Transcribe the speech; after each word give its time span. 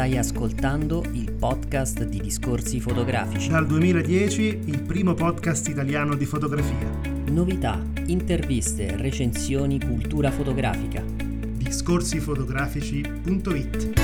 Stai 0.00 0.16
ascoltando 0.16 1.04
il 1.12 1.30
podcast 1.30 2.04
di 2.04 2.22
Discorsi 2.22 2.80
Fotografici. 2.80 3.50
Dal 3.50 3.66
2010 3.66 4.60
il 4.64 4.80
primo 4.80 5.12
podcast 5.12 5.68
italiano 5.68 6.14
di 6.14 6.24
fotografia. 6.24 6.88
Novità, 7.26 7.78
interviste, 8.06 8.96
recensioni, 8.96 9.78
cultura 9.78 10.30
fotografica. 10.30 11.04
Discorsifotografici.it 11.04 14.00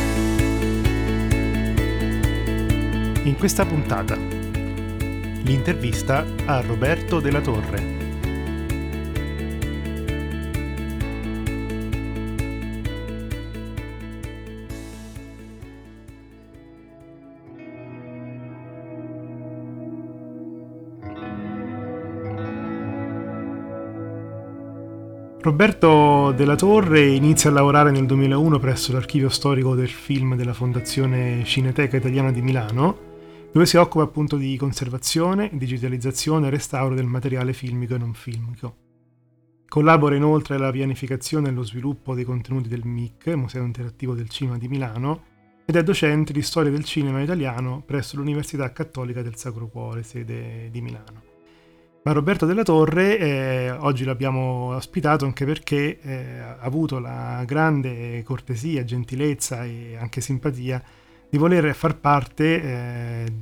In 3.22 3.36
questa 3.38 3.64
puntata 3.64 4.16
l'intervista 4.16 6.26
a 6.44 6.60
Roberto 6.60 7.20
della 7.20 7.40
Torre. 7.40 8.05
Roberto 25.46 26.32
della 26.32 26.56
Torre 26.56 27.06
inizia 27.06 27.50
a 27.50 27.52
lavorare 27.52 27.92
nel 27.92 28.04
2001 28.04 28.58
presso 28.58 28.92
l'archivio 28.92 29.28
storico 29.28 29.76
del 29.76 29.88
film 29.88 30.34
della 30.34 30.52
Fondazione 30.52 31.44
Cineteca 31.44 31.96
Italiana 31.96 32.32
di 32.32 32.42
Milano, 32.42 32.98
dove 33.52 33.64
si 33.64 33.76
occupa 33.76 34.02
appunto 34.02 34.36
di 34.36 34.56
conservazione, 34.56 35.50
digitalizzazione 35.52 36.48
e 36.48 36.50
restauro 36.50 36.96
del 36.96 37.06
materiale 37.06 37.52
filmico 37.52 37.94
e 37.94 37.98
non 37.98 38.12
filmico. 38.12 38.76
Collabora 39.68 40.16
inoltre 40.16 40.56
alla 40.56 40.72
pianificazione 40.72 41.46
e 41.46 41.50
allo 41.50 41.62
sviluppo 41.62 42.16
dei 42.16 42.24
contenuti 42.24 42.68
del 42.68 42.84
MIC, 42.84 43.28
Museo 43.28 43.62
Interattivo 43.62 44.14
del 44.14 44.28
Cinema 44.28 44.58
di 44.58 44.66
Milano, 44.66 45.22
ed 45.64 45.76
è 45.76 45.82
docente 45.84 46.32
di 46.32 46.42
storia 46.42 46.72
del 46.72 46.82
cinema 46.82 47.22
italiano 47.22 47.84
presso 47.86 48.16
l'Università 48.16 48.72
Cattolica 48.72 49.22
del 49.22 49.36
Sacro 49.36 49.68
Cuore, 49.68 50.02
sede 50.02 50.70
di 50.72 50.80
Milano. 50.80 51.25
Ma 52.06 52.12
Roberto 52.12 52.46
della 52.46 52.62
Torre 52.62 53.18
eh, 53.18 53.70
oggi 53.72 54.04
l'abbiamo 54.04 54.76
ospitato 54.76 55.24
anche 55.24 55.44
perché 55.44 55.98
eh, 56.00 56.38
ha 56.38 56.58
avuto 56.60 57.00
la 57.00 57.42
grande 57.44 58.22
cortesia, 58.22 58.84
gentilezza 58.84 59.64
e 59.64 59.96
anche 59.98 60.20
simpatia 60.20 60.80
di 61.28 61.36
voler 61.36 61.74
far 61.74 61.96
parte 61.96 62.62
eh, 62.62 63.32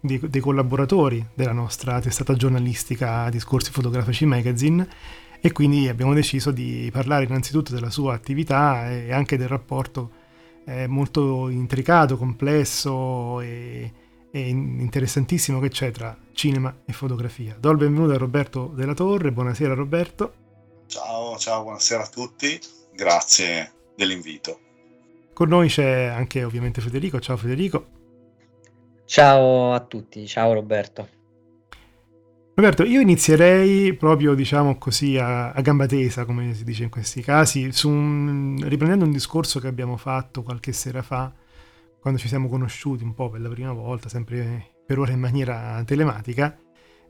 dei, 0.00 0.20
dei, 0.28 0.40
collaboratori 0.42 1.28
della 1.32 1.52
nostra 1.52 1.98
testata 1.98 2.34
giornalistica 2.34 3.30
Discorsi 3.30 3.70
Fotografici 3.70 4.26
Magazine 4.26 4.86
e 5.40 5.50
quindi 5.52 5.88
abbiamo 5.88 6.12
deciso 6.12 6.50
di 6.50 6.90
parlare 6.92 7.24
innanzitutto 7.24 7.72
della 7.72 7.88
sua 7.88 8.12
attività 8.12 8.90
e 8.90 9.14
anche 9.14 9.38
del 9.38 9.48
rapporto 9.48 10.10
eh, 10.66 10.86
molto 10.86 11.48
intricato, 11.48 12.18
complesso 12.18 13.40
e 13.40 13.92
e 14.30 14.48
interessantissimo 14.48 15.58
che 15.58 15.68
c'è 15.70 15.90
tra 15.90 16.16
cinema 16.40 16.74
e 16.86 16.94
fotografia. 16.94 17.54
Do 17.60 17.70
il 17.70 17.76
benvenuto 17.76 18.14
a 18.14 18.16
Roberto 18.16 18.72
della 18.74 18.94
Torre, 18.94 19.30
buonasera 19.30 19.74
Roberto. 19.74 20.32
Ciao, 20.86 21.36
ciao, 21.36 21.64
buonasera 21.64 22.04
a 22.04 22.06
tutti, 22.06 22.58
grazie 22.94 23.70
dell'invito. 23.94 24.58
Con 25.34 25.48
noi 25.48 25.68
c'è 25.68 26.04
anche 26.04 26.42
ovviamente 26.42 26.80
Federico, 26.80 27.20
ciao 27.20 27.36
Federico. 27.36 27.86
Ciao 29.04 29.74
a 29.74 29.80
tutti, 29.80 30.26
ciao 30.26 30.54
Roberto. 30.54 31.08
Roberto, 32.54 32.84
io 32.84 33.00
inizierei 33.00 33.92
proprio, 33.92 34.32
diciamo 34.32 34.78
così, 34.78 35.18
a, 35.18 35.52
a 35.52 35.60
gamba 35.60 35.84
tesa, 35.84 36.24
come 36.24 36.54
si 36.54 36.64
dice 36.64 36.84
in 36.84 36.88
questi 36.88 37.20
casi, 37.20 37.70
un, 37.82 38.58
riprendendo 38.62 39.04
un 39.04 39.12
discorso 39.12 39.60
che 39.60 39.66
abbiamo 39.66 39.98
fatto 39.98 40.42
qualche 40.42 40.72
sera 40.72 41.02
fa 41.02 41.30
quando 42.00 42.18
ci 42.18 42.28
siamo 42.28 42.48
conosciuti 42.48 43.04
un 43.04 43.12
po' 43.12 43.28
per 43.28 43.42
la 43.42 43.50
prima 43.50 43.72
volta, 43.72 44.08
sempre 44.08 44.69
per 44.90 44.98
ora 44.98 45.12
in 45.12 45.20
maniera 45.20 45.80
telematica, 45.86 46.58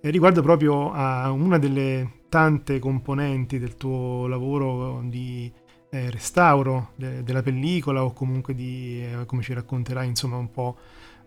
eh, 0.02 0.10
riguardo 0.10 0.42
proprio 0.42 0.92
a 0.92 1.30
una 1.30 1.56
delle 1.56 2.24
tante 2.28 2.78
componenti 2.78 3.58
del 3.58 3.78
tuo 3.78 4.26
lavoro 4.26 5.02
di 5.06 5.50
eh, 5.88 6.10
restauro 6.10 6.90
de- 6.96 7.22
della 7.22 7.40
pellicola 7.40 8.04
o 8.04 8.12
comunque 8.12 8.54
di, 8.54 9.02
eh, 9.02 9.24
come 9.24 9.40
ci 9.40 9.54
racconterai, 9.54 10.06
insomma 10.06 10.36
un 10.36 10.50
po' 10.50 10.76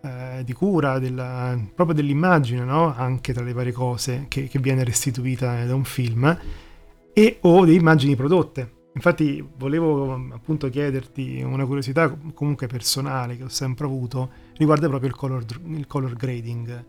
eh, 0.04 0.44
di 0.46 0.54
cura 0.54 1.00
della, 1.00 1.60
proprio 1.74 1.96
dell'immagine, 1.96 2.64
no? 2.64 2.94
anche 2.96 3.34
tra 3.34 3.44
le 3.44 3.54
varie 3.54 3.72
cose 3.72 4.26
che, 4.28 4.48
che 4.48 4.60
viene 4.60 4.84
restituita 4.84 5.66
da 5.66 5.74
un 5.74 5.86
film, 5.86 6.40
e 7.14 7.38
o 7.42 7.66
di 7.66 7.74
immagini 7.74 8.16
prodotte 8.16 8.82
Infatti 8.96 9.44
volevo 9.58 10.14
appunto 10.32 10.70
chiederti 10.70 11.42
una 11.42 11.66
curiosità 11.66 12.16
comunque 12.34 12.68
personale 12.68 13.38
che 13.38 13.44
ho 13.44 13.50
sempre 13.50 13.86
avuto 13.86 14.30
riguarda 14.58 14.88
proprio 14.88 15.10
il 15.10 15.16
color, 15.16 15.46
il 15.66 15.88
color 15.88 16.14
grading, 16.14 16.86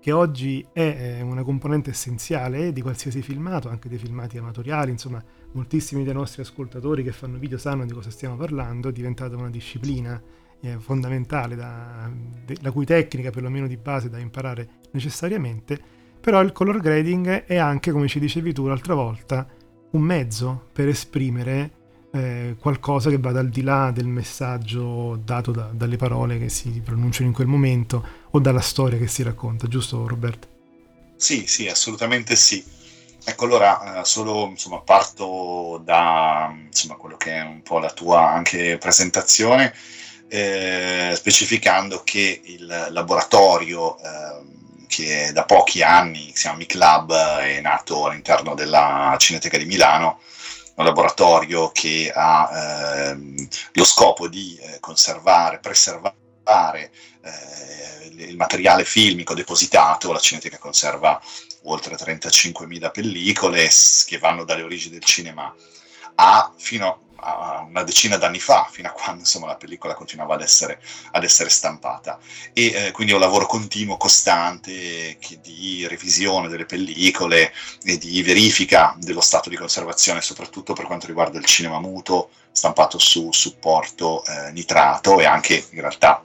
che 0.00 0.12
oggi 0.12 0.64
è 0.72 1.20
una 1.20 1.42
componente 1.42 1.90
essenziale 1.90 2.72
di 2.72 2.80
qualsiasi 2.80 3.22
filmato, 3.22 3.68
anche 3.68 3.88
dei 3.88 3.98
filmati 3.98 4.38
amatoriali, 4.38 4.90
insomma 4.90 5.22
moltissimi 5.52 6.04
dei 6.04 6.14
nostri 6.14 6.42
ascoltatori 6.42 7.02
che 7.02 7.12
fanno 7.12 7.38
video 7.38 7.58
sanno 7.58 7.84
di 7.84 7.92
cosa 7.92 8.10
stiamo 8.10 8.36
parlando, 8.36 8.90
è 8.90 8.92
diventata 8.92 9.34
una 9.34 9.50
disciplina 9.50 10.22
eh, 10.60 10.78
fondamentale 10.78 11.56
da, 11.56 12.10
de, 12.44 12.56
la 12.60 12.70
cui 12.70 12.84
tecnica 12.84 13.30
perlomeno 13.30 13.66
di 13.66 13.76
base 13.76 14.08
da 14.08 14.18
imparare 14.18 14.68
necessariamente, 14.92 15.78
però 16.20 16.40
il 16.40 16.52
color 16.52 16.78
grading 16.78 17.44
è 17.44 17.56
anche, 17.56 17.90
come 17.90 18.08
ci 18.08 18.20
dicevi 18.20 18.52
tu 18.52 18.66
l'altra 18.66 18.94
volta, 18.94 19.46
un 19.90 20.02
mezzo 20.02 20.68
per 20.72 20.88
esprimere 20.88 21.75
eh, 22.16 22.56
qualcosa 22.58 23.10
che 23.10 23.18
vada 23.18 23.40
al 23.40 23.48
di 23.48 23.62
là 23.62 23.90
del 23.90 24.06
messaggio 24.06 25.20
dato 25.22 25.52
da, 25.52 25.68
dalle 25.72 25.96
parole 25.96 26.38
che 26.38 26.48
si 26.48 26.80
pronunciano 26.84 27.28
in 27.28 27.34
quel 27.34 27.46
momento 27.46 28.04
o 28.30 28.38
dalla 28.38 28.60
storia 28.60 28.98
che 28.98 29.06
si 29.06 29.22
racconta, 29.22 29.68
giusto 29.68 30.06
Roberto? 30.06 30.48
Sì, 31.16 31.46
sì, 31.46 31.68
assolutamente 31.68 32.36
sì. 32.36 32.64
Ecco, 33.24 33.44
allora, 33.44 34.00
eh, 34.00 34.04
solo 34.04 34.46
insomma, 34.46 34.80
parto 34.80 35.80
da 35.84 36.54
insomma, 36.66 36.94
quello 36.94 37.16
che 37.16 37.32
è 37.32 37.42
un 37.42 37.62
po' 37.62 37.78
la 37.78 37.90
tua 37.90 38.30
anche 38.30 38.78
presentazione, 38.78 39.74
eh, 40.28 41.12
specificando 41.14 42.02
che 42.04 42.40
il 42.44 42.88
laboratorio 42.90 43.98
eh, 43.98 44.86
che 44.86 45.30
da 45.32 45.44
pochi 45.44 45.82
anni, 45.82 46.30
si 46.34 46.42
chiama 46.42 46.58
MiClub, 46.58 47.12
è 47.38 47.60
nato 47.60 48.06
all'interno 48.06 48.54
della 48.54 49.14
Cineteca 49.18 49.58
di 49.58 49.64
Milano, 49.64 50.20
un 50.76 50.84
laboratorio 50.84 51.70
che 51.70 52.12
ha 52.14 53.10
ehm, 53.10 53.48
lo 53.72 53.84
scopo 53.84 54.28
di 54.28 54.56
eh, 54.60 54.80
conservare, 54.80 55.58
preservare 55.58 56.90
eh, 57.22 58.24
il 58.24 58.36
materiale 58.36 58.84
filmico 58.84 59.34
depositato, 59.34 60.12
la 60.12 60.18
Cineteca 60.18 60.58
conserva 60.58 61.20
oltre 61.64 61.96
35.000 61.96 62.90
pellicole 62.90 63.68
che 64.06 64.18
vanno 64.18 64.44
dalle 64.44 64.62
origini 64.62 64.94
del 64.94 65.04
cinema 65.04 65.52
a 66.16 66.52
fino 66.56 67.05
una 67.68 67.82
decina 67.82 68.16
d'anni 68.16 68.38
fa, 68.40 68.68
fino 68.70 68.88
a 68.88 68.92
quando 68.92 69.20
insomma, 69.20 69.46
la 69.46 69.56
pellicola 69.56 69.94
continuava 69.94 70.34
ad 70.34 70.42
essere, 70.42 70.80
ad 71.12 71.24
essere 71.24 71.48
stampata. 71.48 72.18
E 72.52 72.66
eh, 72.66 72.90
quindi 72.92 73.12
è 73.12 73.16
un 73.16 73.22
lavoro 73.22 73.46
continuo, 73.46 73.96
costante, 73.96 75.18
di 75.42 75.86
revisione 75.86 76.48
delle 76.48 76.66
pellicole 76.66 77.52
e 77.84 77.98
di 77.98 78.22
verifica 78.22 78.94
dello 78.98 79.20
stato 79.20 79.48
di 79.48 79.56
conservazione, 79.56 80.20
soprattutto 80.20 80.72
per 80.72 80.86
quanto 80.86 81.06
riguarda 81.06 81.38
il 81.38 81.44
cinema 81.44 81.80
muto, 81.80 82.30
stampato 82.50 82.98
su 82.98 83.30
supporto 83.32 84.24
eh, 84.24 84.52
nitrato 84.52 85.20
e 85.20 85.26
anche 85.26 85.66
in 85.70 85.80
realtà 85.80 86.22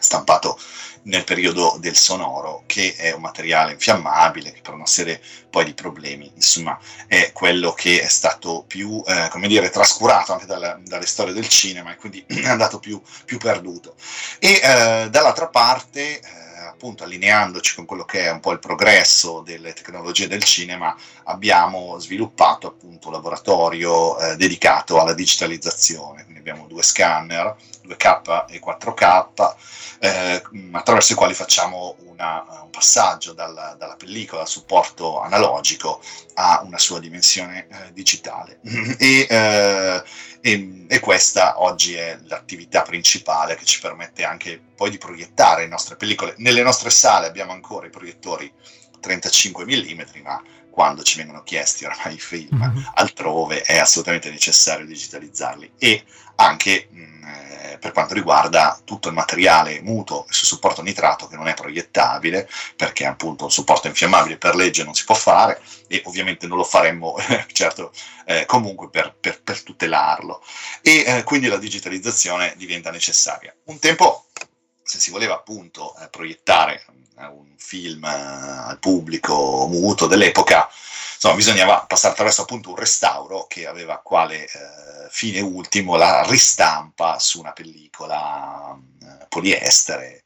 stampato 0.00 0.58
nel 1.02 1.24
periodo 1.24 1.76
del 1.80 1.96
sonoro, 1.96 2.64
che 2.66 2.94
è 2.96 3.12
un 3.12 3.20
materiale 3.20 3.72
infiammabile, 3.72 4.52
che 4.52 4.60
per 4.60 4.74
una 4.74 4.86
serie 4.86 5.20
poi 5.48 5.64
di 5.64 5.74
problemi, 5.74 6.30
insomma, 6.34 6.78
è 7.06 7.32
quello 7.32 7.72
che 7.72 8.00
è 8.02 8.08
stato 8.08 8.64
più, 8.66 9.02
eh, 9.06 9.28
come 9.30 9.48
dire, 9.48 9.70
trascurato 9.70 10.32
anche 10.32 10.46
dalle, 10.46 10.80
dalle 10.84 11.06
storie 11.06 11.32
del 11.32 11.48
cinema 11.48 11.92
e 11.92 11.96
quindi 11.96 12.24
è 12.28 12.48
andato 12.48 12.78
più, 12.78 13.00
più 13.24 13.38
perduto. 13.38 13.94
E 14.38 14.60
eh, 14.62 15.08
dall'altra 15.10 15.48
parte, 15.48 16.20
eh, 16.20 16.49
appunto 16.70 17.04
allineandoci 17.04 17.74
con 17.74 17.84
quello 17.84 18.04
che 18.04 18.24
è 18.24 18.30
un 18.30 18.40
po' 18.40 18.52
il 18.52 18.58
progresso 18.58 19.40
delle 19.40 19.72
tecnologie 19.72 20.28
del 20.28 20.42
cinema, 20.42 20.96
abbiamo 21.24 21.98
sviluppato 21.98 22.68
appunto 22.68 23.08
un 23.08 23.14
laboratorio 23.14 24.18
eh, 24.18 24.36
dedicato 24.36 25.00
alla 25.00 25.14
digitalizzazione, 25.14 26.22
quindi 26.22 26.40
abbiamo 26.40 26.66
due 26.66 26.82
scanner, 26.82 27.56
2K 27.86 28.46
e 28.48 28.60
4K, 28.60 29.54
eh, 30.00 30.42
attraverso 30.72 31.12
i 31.12 31.16
quali 31.16 31.34
facciamo 31.34 31.96
una, 32.06 32.44
un 32.62 32.70
passaggio 32.70 33.32
dalla, 33.32 33.74
dalla, 33.78 33.96
pellicola 33.96 34.42
a 34.42 34.46
supporto 34.46 35.20
analogico 35.20 36.00
a 36.34 36.62
una 36.64 36.78
sua 36.78 37.00
dimensione 37.00 37.66
eh, 37.68 37.92
digitale. 37.92 38.60
e, 38.98 39.26
eh, 39.28 40.02
e, 40.40 40.86
e, 40.88 41.00
questa 41.00 41.60
oggi 41.60 41.94
è 41.94 42.18
l'attività 42.24 42.82
principale 42.82 43.56
che 43.56 43.64
ci 43.64 43.80
permette 43.80 44.24
anche 44.24 44.68
poi 44.80 44.88
di 44.88 44.96
proiettare 44.96 45.64
le 45.64 45.68
nostre 45.68 45.96
pellicole. 45.96 46.32
Nelle 46.38 46.62
nostre 46.62 46.88
sale 46.88 47.26
abbiamo 47.26 47.52
ancora 47.52 47.86
i 47.86 47.90
proiettori 47.90 48.50
35 48.98 49.66
mm, 49.66 50.22
ma 50.22 50.42
quando 50.70 51.02
ci 51.02 51.18
vengono 51.18 51.42
chiesti 51.42 51.84
oramai 51.84 52.14
i 52.14 52.18
film 52.18 52.56
mm-hmm. 52.56 52.84
altrove, 52.94 53.60
è 53.60 53.76
assolutamente 53.76 54.30
necessario 54.30 54.86
digitalizzarli. 54.86 55.72
E 55.76 56.02
anche 56.36 56.88
mh, 56.90 57.20
eh, 57.26 57.78
per 57.78 57.92
quanto 57.92 58.14
riguarda 58.14 58.80
tutto 58.82 59.08
il 59.08 59.14
materiale 59.14 59.82
muto 59.82 60.24
su 60.30 60.46
supporto 60.46 60.80
nitrato 60.80 61.26
che 61.26 61.36
non 61.36 61.48
è 61.48 61.52
proiettabile, 61.52 62.48
perché 62.74 63.04
appunto 63.04 63.44
un 63.44 63.50
supporto 63.50 63.86
infiammabile 63.86 64.38
per 64.38 64.54
legge 64.54 64.82
non 64.82 64.94
si 64.94 65.04
può 65.04 65.14
fare 65.14 65.60
e 65.88 66.00
ovviamente 66.06 66.46
non 66.46 66.56
lo 66.56 66.64
faremmo 66.64 67.16
certo 67.52 67.92
eh, 68.24 68.46
comunque 68.46 68.88
per, 68.88 69.14
per, 69.20 69.42
per, 69.42 69.62
tutelarlo. 69.62 70.42
E 70.80 71.04
eh, 71.06 71.22
quindi 71.24 71.48
la 71.48 71.58
digitalizzazione 71.58 72.54
diventa 72.56 72.90
necessaria. 72.90 73.54
Un 73.64 73.78
tempo 73.78 74.24
se 74.90 74.98
si 74.98 75.12
voleva 75.12 75.34
appunto 75.34 75.94
eh, 75.98 76.08
proiettare 76.08 76.84
eh, 77.16 77.26
un 77.26 77.54
film 77.56 78.02
eh, 78.02 78.08
al 78.08 78.78
pubblico 78.80 79.68
muto 79.68 80.08
dell'epoca, 80.08 80.68
insomma, 81.14 81.36
bisognava 81.36 81.84
passare 81.86 82.12
attraverso 82.12 82.42
appunto 82.42 82.70
un 82.70 82.74
restauro 82.74 83.46
che 83.46 83.68
aveva 83.68 83.98
quale 83.98 84.46
eh, 84.46 84.48
fine 85.10 85.40
ultimo 85.40 85.94
la 85.94 86.24
ristampa 86.26 87.20
su 87.20 87.38
una 87.38 87.52
pellicola 87.52 88.76
eh, 89.02 89.26
poliestere 89.28 90.24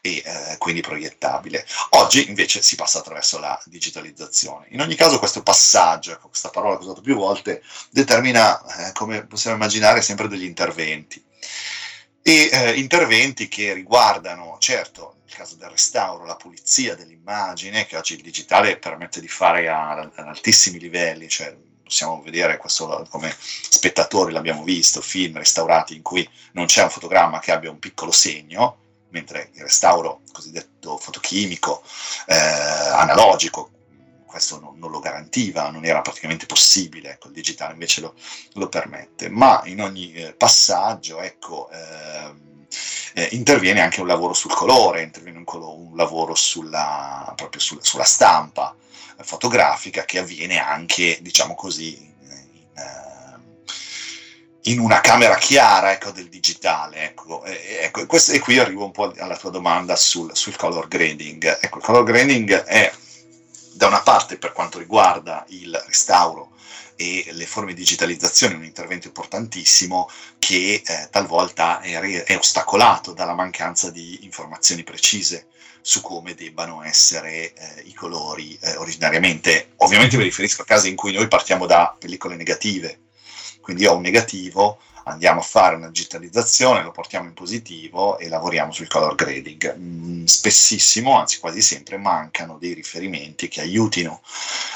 e 0.00 0.22
eh, 0.24 0.56
quindi 0.56 0.80
proiettabile. 0.80 1.66
Oggi 1.90 2.26
invece 2.26 2.62
si 2.62 2.74
passa 2.74 3.00
attraverso 3.00 3.38
la 3.38 3.60
digitalizzazione. 3.66 4.68
In 4.70 4.80
ogni 4.80 4.94
caso 4.94 5.18
questo 5.18 5.42
passaggio, 5.42 6.12
ecco, 6.12 6.28
questa 6.28 6.48
parola 6.48 6.78
che 6.78 6.84
ho 6.84 6.86
usato 6.86 7.02
più 7.02 7.16
volte, 7.16 7.62
determina, 7.90 8.92
come 8.94 9.26
possiamo 9.26 9.56
immaginare, 9.56 10.00
sempre 10.00 10.26
degli 10.26 10.44
interventi 10.44 11.22
e 12.28 12.48
eh, 12.50 12.72
interventi 12.72 13.46
che 13.46 13.72
riguardano, 13.72 14.56
certo, 14.58 15.18
nel 15.26 15.32
caso 15.36 15.54
del 15.54 15.68
restauro, 15.68 16.24
la 16.24 16.34
pulizia 16.34 16.96
dell'immagine, 16.96 17.86
che 17.86 17.96
oggi 17.96 18.14
il 18.14 18.22
digitale 18.22 18.78
permette 18.78 19.20
di 19.20 19.28
fare 19.28 19.68
a, 19.68 19.90
ad 19.90 20.10
altissimi 20.26 20.80
livelli, 20.80 21.28
cioè 21.28 21.56
possiamo 21.84 22.20
vedere 22.22 22.56
questo 22.56 23.06
come 23.10 23.32
spettatori, 23.38 24.32
l'abbiamo 24.32 24.64
visto, 24.64 25.00
film 25.00 25.38
restaurati 25.38 25.94
in 25.94 26.02
cui 26.02 26.28
non 26.54 26.66
c'è 26.66 26.82
un 26.82 26.90
fotogramma 26.90 27.38
che 27.38 27.52
abbia 27.52 27.70
un 27.70 27.78
piccolo 27.78 28.10
segno, 28.10 28.78
mentre 29.10 29.50
il 29.54 29.62
restauro 29.62 30.22
cosiddetto 30.32 30.98
fotochimico, 30.98 31.84
eh, 32.26 32.34
analogico, 32.34 33.70
questo 34.36 34.60
non, 34.60 34.78
non, 34.78 34.90
lo 34.90 35.00
garantiva, 35.00 35.70
non 35.70 35.86
era 35.86 36.02
praticamente 36.02 36.44
possibile, 36.44 37.12
ecco, 37.12 37.28
il 37.28 37.32
digitale 37.32 37.72
invece 37.72 38.02
lo, 38.02 38.14
lo 38.54 38.68
permette, 38.68 39.30
ma 39.30 39.62
in 39.64 39.80
ogni 39.80 40.12
eh, 40.12 40.34
passaggio 40.34 41.20
ecco, 41.22 41.70
ehm, 41.70 42.66
eh, 43.14 43.28
interviene 43.32 43.80
anche 43.80 44.00
un 44.00 44.06
lavoro 44.06 44.34
sul 44.34 44.52
colore, 44.52 45.02
interviene 45.02 45.38
un, 45.38 45.44
colo- 45.44 45.74
un 45.74 45.96
lavoro 45.96 46.34
sulla, 46.34 47.32
proprio 47.34 47.60
sul, 47.62 47.78
sulla 47.80 48.04
stampa 48.04 48.76
eh, 49.18 49.24
fotografica 49.24 50.04
che 50.04 50.18
avviene 50.18 50.58
anche, 50.58 51.18
diciamo 51.22 51.54
così, 51.54 51.96
in, 51.96 52.66
ehm, 52.74 53.42
in 54.64 54.80
una 54.80 55.00
camera 55.00 55.36
chiara 55.36 55.92
ecco, 55.92 56.10
del 56.10 56.28
digitale. 56.28 57.04
Ecco. 57.04 57.42
E, 57.44 57.78
ecco, 57.84 58.04
questo, 58.04 58.32
e, 58.32 58.38
qui 58.40 58.58
arrivo 58.58 58.84
un 58.84 58.92
po' 58.92 59.14
alla 59.16 59.36
tua 59.38 59.50
domanda 59.50 59.96
sul, 59.96 60.36
sul 60.36 60.56
color 60.56 60.88
grading. 60.88 61.58
Ecco, 61.62 61.78
il 61.78 61.84
color 61.84 62.04
grading 62.04 62.52
è 62.64 62.92
da 63.76 63.86
una 63.86 64.00
parte 64.00 64.38
per 64.38 64.52
quanto 64.52 64.78
riguarda 64.78 65.44
il 65.48 65.80
restauro 65.86 66.52
e 66.96 67.26
le 67.32 67.44
forme 67.44 67.74
di 67.74 67.80
digitalizzazione, 67.80 68.54
un 68.54 68.64
intervento 68.64 69.06
importantissimo 69.06 70.08
che 70.38 70.82
eh, 70.84 71.08
talvolta 71.10 71.80
è, 71.80 71.92
è, 72.24 72.36
ostacolato 72.36 73.12
dalla 73.12 73.34
mancanza 73.34 73.90
di 73.90 74.24
informazioni 74.24 74.82
precise 74.82 75.48
su 75.82 76.00
come 76.00 76.34
debbano 76.34 76.82
essere 76.82 77.52
eh, 77.52 77.82
i 77.84 77.92
colori 77.92 78.58
eh, 78.62 78.76
originariamente. 78.76 79.72
Ovviamente 79.76 80.16
mi 80.16 80.22
riferisco 80.22 80.62
a 80.62 80.64
casi 80.64 80.88
in 80.88 80.96
cui 80.96 81.12
noi 81.12 81.28
partiamo 81.28 81.66
da 81.66 81.94
pellicole 81.98 82.34
negative, 82.34 83.00
quindi 83.60 83.84
ho 83.84 83.94
un 83.94 84.02
negativo, 84.02 84.80
andiamo 85.06 85.40
a 85.40 85.42
fare 85.42 85.76
una 85.76 85.88
digitalizzazione, 85.88 86.82
lo 86.82 86.90
portiamo 86.90 87.28
in 87.28 87.34
positivo 87.34 88.18
e 88.18 88.28
lavoriamo 88.28 88.72
sul 88.72 88.88
color 88.88 89.14
grading. 89.14 89.76
Mm, 89.76 90.24
spessissimo, 90.24 91.18
anzi 91.18 91.38
quasi 91.38 91.60
sempre, 91.60 91.96
mancano 91.96 92.58
dei 92.58 92.74
riferimenti 92.74 93.48
che 93.48 93.60
aiutino 93.60 94.20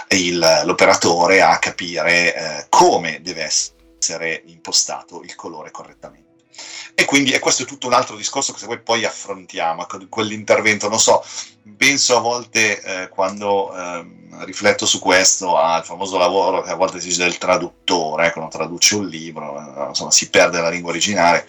il, 0.08 0.62
l'operatore 0.64 1.42
a 1.42 1.58
capire 1.58 2.34
eh, 2.34 2.66
come 2.68 3.20
deve 3.22 3.42
essere 3.42 4.42
impostato 4.46 5.22
il 5.22 5.34
colore 5.34 5.70
correttamente. 5.70 6.28
E 6.94 7.04
quindi 7.04 7.32
e 7.32 7.38
questo 7.38 7.62
è 7.62 7.66
tutto 7.66 7.86
un 7.86 7.94
altro 7.94 8.16
discorso 8.16 8.52
che 8.52 8.58
se 8.58 8.66
voi 8.66 8.80
poi 8.80 9.04
affrontiamo, 9.04 9.86
quell'intervento, 10.08 10.88
non 10.88 11.00
so, 11.00 11.24
penso 11.76 12.16
a 12.16 12.20
volte 12.20 12.80
eh, 12.82 13.08
quando 13.08 13.74
eh, 13.74 14.19
rifletto 14.44 14.86
su 14.86 14.98
questo 14.98 15.56
al 15.56 15.84
famoso 15.84 16.18
lavoro 16.18 16.62
che 16.62 16.70
a 16.70 16.74
volte 16.74 17.00
si 17.00 17.08
dice 17.08 17.22
del 17.22 17.38
traduttore, 17.38 18.28
eh, 18.28 18.32
quando 18.32 18.50
traduce 18.50 18.96
un 18.96 19.06
libro, 19.06 19.58
eh, 19.58 19.88
insomma 19.88 20.10
si 20.10 20.30
perde 20.30 20.60
la 20.60 20.70
lingua 20.70 20.90
originale, 20.90 21.46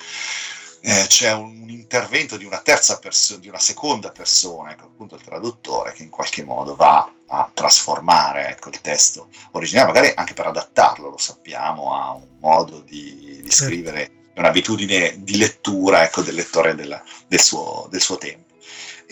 eh, 0.82 1.06
c'è 1.08 1.32
un 1.34 1.70
intervento 1.70 2.38
di 2.38 2.46
una 2.46 2.60
terza 2.60 2.98
persona, 3.00 3.40
di 3.40 3.48
una 3.48 3.60
seconda 3.60 4.10
persona, 4.12 4.72
ecco, 4.72 4.86
appunto 4.86 5.16
il 5.16 5.22
traduttore, 5.22 5.94
che 5.94 6.04
in 6.04 6.10
qualche 6.10 6.44
modo 6.44 6.76
va 6.76 7.12
a 7.28 7.50
trasformare 7.54 8.50
ecco, 8.50 8.70
il 8.70 8.82
testo 8.82 9.30
originale, 9.52 9.88
magari 9.88 10.12
anche 10.16 10.34
per 10.34 10.48
adattarlo, 10.48 11.10
lo 11.10 11.18
sappiamo, 11.18 11.96
a 11.96 12.14
un 12.14 12.38
modo 12.40 12.80
di, 12.80 13.42
di 13.42 13.50
certo. 13.50 13.66
scrivere 13.66 14.12
un'abitudine 14.36 15.16
di 15.18 15.38
lettura 15.38 16.04
ecco, 16.04 16.22
del 16.22 16.36
lettore 16.36 16.76
della, 16.76 17.02
del, 17.28 17.42
suo, 17.42 17.88
del, 17.90 18.02
suo, 18.02 18.18
tempo. 18.18 18.50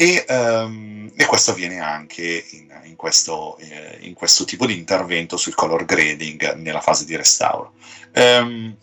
E, 0.01 0.23
um, 0.29 1.11
e, 1.13 1.25
questo 1.25 1.51
avviene 1.51 1.81
anche 1.81 2.45
in, 2.51 2.81
in, 2.85 2.95
questo, 2.95 3.57
eh, 3.57 3.97
in, 3.99 4.13
questo, 4.13 4.45
tipo 4.45 4.65
di 4.65 4.77
intervento 4.77 5.35
sul 5.35 5.55
color 5.55 5.83
grading 5.83 6.53
nella 6.53 6.79
fase 6.79 7.03
di 7.03 7.17
restauro. 7.17 7.73
Um, 8.15 8.77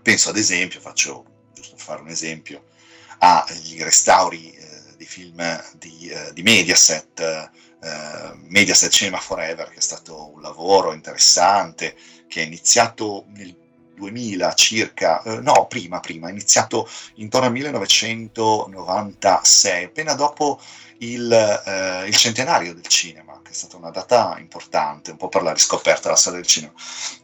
penso 0.00 0.28
ad 0.28 0.36
esempio, 0.36 0.78
faccio 0.78 1.24
giusto 1.52 1.76
fare 1.76 2.02
un 2.02 2.08
esempio, 2.08 2.66
agli 3.18 3.82
restauri 3.82 4.52
eh, 4.52 4.96
di 4.96 5.04
film 5.04 5.42
di, 5.76 6.08
eh, 6.08 6.32
di 6.32 6.42
Mediaset, 6.42 7.18
eh, 7.18 8.32
Mediaset 8.46 8.92
Cinema 8.92 9.18
Forever, 9.18 9.70
che 9.70 9.78
è 9.78 9.82
stato 9.82 10.34
un 10.34 10.40
lavoro 10.40 10.92
interessante, 10.92 11.96
che 12.28 12.42
è 12.42 12.44
iniziato 12.44 13.24
nel 13.30 13.56
2000 13.94 14.54
circa, 14.54 15.22
eh, 15.22 15.40
no, 15.40 15.66
prima, 15.66 16.00
prima, 16.00 16.30
iniziato 16.30 16.88
intorno 17.14 17.46
al 17.46 17.52
1996, 17.52 19.84
appena 19.84 20.14
dopo 20.14 20.60
il, 20.98 21.32
eh, 21.32 22.06
il, 22.06 22.16
centenario 22.16 22.74
del 22.74 22.86
cinema, 22.86 23.40
che 23.42 23.50
è 23.50 23.54
stata 23.54 23.76
una 23.76 23.90
data 23.90 24.36
importante, 24.38 25.10
un 25.10 25.16
po' 25.16 25.28
per 25.28 25.42
la 25.42 25.52
riscoperta 25.52 26.02
della 26.02 26.16
storia 26.16 26.40
del 26.40 26.48
cinema. 26.48 26.72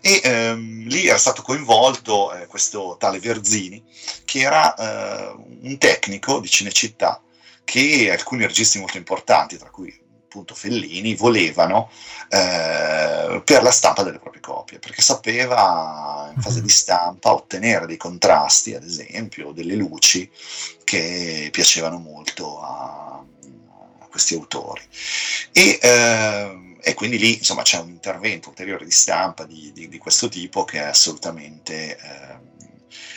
E 0.01 0.21
ehm, 0.23 0.89
lì 0.89 1.07
era 1.07 1.19
stato 1.19 1.43
coinvolto 1.43 2.33
eh, 2.33 2.47
questo 2.47 2.97
tale 2.99 3.19
Verzini, 3.19 3.83
che 4.25 4.41
era 4.41 4.75
eh, 4.75 5.35
un 5.63 5.79
tecnico 5.79 6.41
di 6.41 6.49
Cinecittà, 6.49 7.23
che 7.65 8.11
alcuni 8.11 8.47
registi 8.47 8.79
molto 8.79 8.97
importanti, 8.97 9.57
tra 9.57 9.71
cui 9.71 10.09
appunto 10.31 10.55
Fellini, 10.55 11.17
volevano 11.17 11.91
eh, 12.29 13.43
per 13.45 13.63
la 13.65 13.73
stampa 13.73 14.05
delle 14.05 14.21
proprie 14.21 14.41
copie, 14.41 14.79
perché 14.79 15.03
sapeva 15.03 16.31
in 16.33 16.41
fase 16.41 16.61
mhm. 16.61 16.67
di 16.67 16.71
stampa 16.71 17.33
ottenere 17.35 17.87
dei 17.87 17.97
contrasti, 17.97 18.75
ad 18.75 18.85
esempio, 18.85 19.51
delle 19.51 19.75
luci 19.75 20.31
che 20.85 21.49
piacevano 21.51 21.99
molto 21.99 22.63
a, 22.63 23.25
a 23.99 24.07
questi 24.09 24.35
autori. 24.35 24.83
E, 25.51 25.81
eh, 25.83 26.77
e, 26.81 26.95
quindi 26.95 27.19
lì 27.19 27.39
insomma 27.39 27.63
c'è 27.63 27.81
un 27.81 27.89
intervento 27.89 28.51
ulteriore 28.51 28.85
di 28.85 28.91
stampa 28.93 29.45
di, 29.45 29.73
di, 29.75 29.89
di 29.89 29.99
questo 29.99 30.29
tipo 30.29 30.65
che 30.65 30.79
è 30.79 30.87
assolutamente 30.87 31.99
eh, 31.99 32.39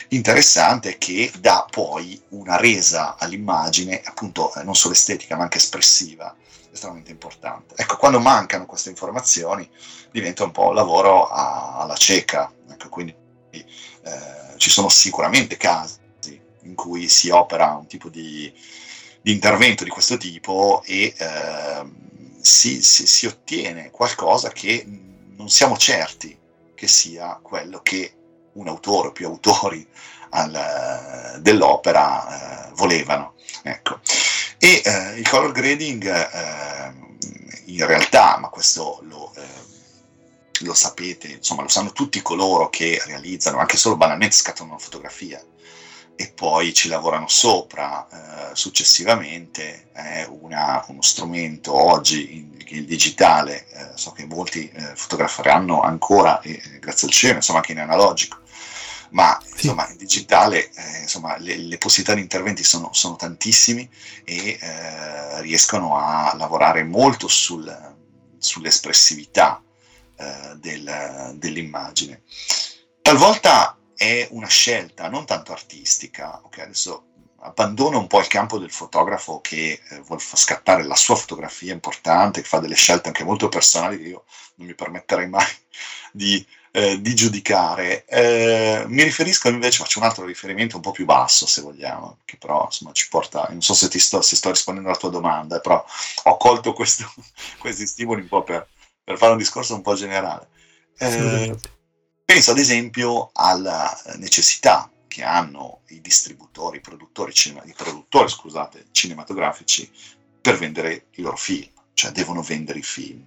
interessante 0.08 0.98
che 0.98 1.30
dà 1.38 1.64
poi 1.70 2.20
una 2.30 2.56
resa 2.56 3.16
all'immagine, 3.16 4.02
appunto 4.04 4.52
eh, 4.54 4.64
non 4.64 4.74
solo 4.74 4.94
estetica 4.94 5.36
ma 5.36 5.44
anche 5.44 5.58
espressiva, 5.58 6.34
estremamente 6.74 7.10
importante. 7.10 7.74
Ecco, 7.76 7.96
quando 7.96 8.20
mancano 8.20 8.66
queste 8.66 8.90
informazioni 8.90 9.68
diventa 10.10 10.44
un 10.44 10.50
po' 10.50 10.72
lavoro 10.72 11.26
a, 11.26 11.78
alla 11.78 11.96
cieca, 11.96 12.52
ecco, 12.68 12.88
quindi 12.88 13.14
eh, 13.50 14.56
ci 14.58 14.70
sono 14.70 14.88
sicuramente 14.88 15.56
casi 15.56 16.02
in 16.62 16.74
cui 16.74 17.08
si 17.08 17.30
opera 17.30 17.74
un 17.74 17.86
tipo 17.86 18.08
di, 18.08 18.52
di 19.20 19.32
intervento 19.32 19.84
di 19.84 19.90
questo 19.90 20.16
tipo 20.16 20.82
e 20.84 21.14
eh, 21.16 21.84
si, 22.40 22.82
si, 22.82 23.06
si 23.06 23.26
ottiene 23.26 23.90
qualcosa 23.90 24.50
che 24.50 24.84
non 25.36 25.48
siamo 25.48 25.76
certi 25.76 26.38
che 26.74 26.88
sia 26.88 27.38
quello 27.42 27.80
che 27.82 28.14
un 28.54 28.68
autore 28.68 29.08
o 29.08 29.12
più 29.12 29.26
autori 29.26 29.86
al, 30.30 31.38
dell'opera 31.40 32.68
eh, 32.68 32.72
volevano. 32.74 33.34
Ecco. 33.62 34.00
E 34.64 34.80
eh, 34.82 35.18
il 35.18 35.28
color 35.28 35.52
grading 35.52 36.06
eh, 36.06 36.92
in 37.66 37.84
realtà, 37.84 38.38
ma 38.40 38.48
questo 38.48 38.98
lo, 39.02 39.30
eh, 39.36 40.64
lo, 40.64 40.72
sapete, 40.72 41.28
insomma 41.32 41.60
lo 41.60 41.68
sanno 41.68 41.92
tutti 41.92 42.22
coloro 42.22 42.70
che 42.70 42.98
realizzano, 43.04 43.58
anche 43.58 43.76
solo 43.76 43.98
banalmente 43.98 44.34
scattano 44.34 44.70
una 44.70 44.78
fotografia 44.78 45.38
e 46.16 46.32
poi 46.34 46.72
ci 46.72 46.88
lavorano 46.88 47.28
sopra 47.28 48.08
eh, 48.08 48.56
successivamente, 48.56 49.90
è 49.92 50.26
uno 50.30 51.02
strumento 51.02 51.74
oggi 51.74 52.36
in, 52.36 52.54
il 52.68 52.86
digitale, 52.86 53.66
eh, 53.68 53.90
so 53.96 54.12
che 54.12 54.24
molti 54.24 54.70
eh, 54.70 54.92
fotograferanno 54.94 55.82
ancora, 55.82 56.40
eh, 56.40 56.78
grazie 56.80 57.08
al 57.08 57.12
cielo, 57.12 57.34
insomma 57.34 57.58
anche 57.58 57.72
in 57.72 57.80
analogico, 57.80 58.38
ma 59.10 59.40
insomma 59.52 59.88
in 59.90 59.96
digitale 59.96 60.70
eh, 60.70 61.00
insomma, 61.02 61.36
le, 61.38 61.56
le, 61.56 61.78
possibilità 61.78 62.14
di 62.14 62.22
interventi 62.22 62.64
sono, 62.64 62.92
sono 62.92 63.16
tantissimi 63.16 63.88
e 64.24 64.58
eh, 64.60 65.40
riescono 65.42 65.96
a 65.96 66.34
lavorare 66.36 66.82
molto 66.84 67.28
sul, 67.28 67.94
sull'espressività 68.38 69.62
eh, 70.16 70.52
del, 70.56 71.32
dell'immagine. 71.36 72.22
Talvolta 73.02 73.78
è 73.94 74.26
una 74.30 74.48
scelta 74.48 75.08
non 75.08 75.26
tanto 75.26 75.52
artistica, 75.52 76.40
ok? 76.42 76.58
Adesso 76.58 77.06
abbandono 77.44 77.98
un 77.98 78.06
po' 78.06 78.20
il 78.20 78.26
campo 78.26 78.58
del 78.58 78.70
fotografo 78.70 79.40
che 79.40 79.80
eh, 79.88 80.00
vuole 80.00 80.22
scattare 80.22 80.82
la 80.82 80.96
sua 80.96 81.14
fotografia 81.14 81.72
importante, 81.72 82.40
che 82.40 82.48
fa 82.48 82.58
delle 82.58 82.74
scelte 82.74 83.08
anche 83.08 83.24
molto 83.24 83.48
personali 83.48 83.98
che 83.98 84.08
io 84.08 84.24
non 84.56 84.66
mi 84.66 84.74
permetterei 84.74 85.28
mai 85.28 85.46
di, 86.12 86.44
eh, 86.76 87.00
di 87.00 87.14
giudicare. 87.14 88.04
Eh, 88.06 88.84
mi 88.88 89.04
riferisco 89.04 89.48
invece, 89.48 89.78
faccio 89.78 90.00
un 90.00 90.06
altro 90.06 90.24
riferimento 90.24 90.74
un 90.74 90.82
po' 90.82 90.90
più 90.90 91.04
basso 91.04 91.46
se 91.46 91.60
vogliamo, 91.60 92.18
che 92.24 92.36
però 92.36 92.64
insomma 92.64 92.90
ci 92.90 93.08
porta, 93.08 93.46
non 93.50 93.62
so 93.62 93.74
se, 93.74 93.88
ti 93.88 94.00
sto, 94.00 94.20
se 94.22 94.34
sto 94.34 94.50
rispondendo 94.50 94.88
alla 94.88 94.98
tua 94.98 95.10
domanda, 95.10 95.60
però 95.60 95.84
ho 96.24 96.36
colto 96.36 96.72
questo, 96.72 97.08
questi 97.60 97.86
stimoli 97.86 98.22
un 98.22 98.28
po' 98.28 98.42
per, 98.42 98.66
per, 99.04 99.16
fare 99.16 99.32
un 99.32 99.38
discorso 99.38 99.76
un 99.76 99.82
po' 99.82 99.94
generale. 99.94 100.48
Eh, 100.98 101.56
penso 102.24 102.50
ad 102.50 102.58
esempio 102.58 103.30
alla 103.34 103.96
necessità 104.16 104.90
che 105.06 105.22
hanno 105.22 105.82
i 105.90 106.00
distributori, 106.00 106.78
i 106.78 106.80
produttori, 106.80 107.32
cinema, 107.32 107.62
i 107.66 107.74
produttori 107.76 108.28
scusate, 108.28 108.86
cinematografici 108.90 109.88
per 110.40 110.58
vendere 110.58 111.06
i 111.12 111.22
loro 111.22 111.36
film, 111.36 111.70
cioè 111.92 112.10
devono 112.10 112.42
vendere 112.42 112.80
i 112.80 112.82
film. 112.82 113.24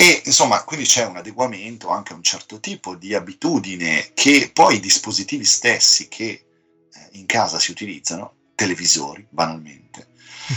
E 0.00 0.22
insomma, 0.24 0.64
quindi 0.64 0.86
c'è 0.86 1.04
un 1.04 1.18
adeguamento 1.18 1.90
anche 1.90 2.14
a 2.14 2.16
un 2.16 2.22
certo 2.22 2.58
tipo 2.58 2.94
di 2.94 3.14
abitudine 3.14 4.12
che 4.14 4.50
poi 4.50 4.76
i 4.76 4.80
dispositivi 4.80 5.44
stessi 5.44 6.08
che 6.08 6.24
eh, 6.24 7.08
in 7.18 7.26
casa 7.26 7.58
si 7.58 7.70
utilizzano, 7.70 8.32
televisori 8.54 9.26
banalmente, 9.28 10.06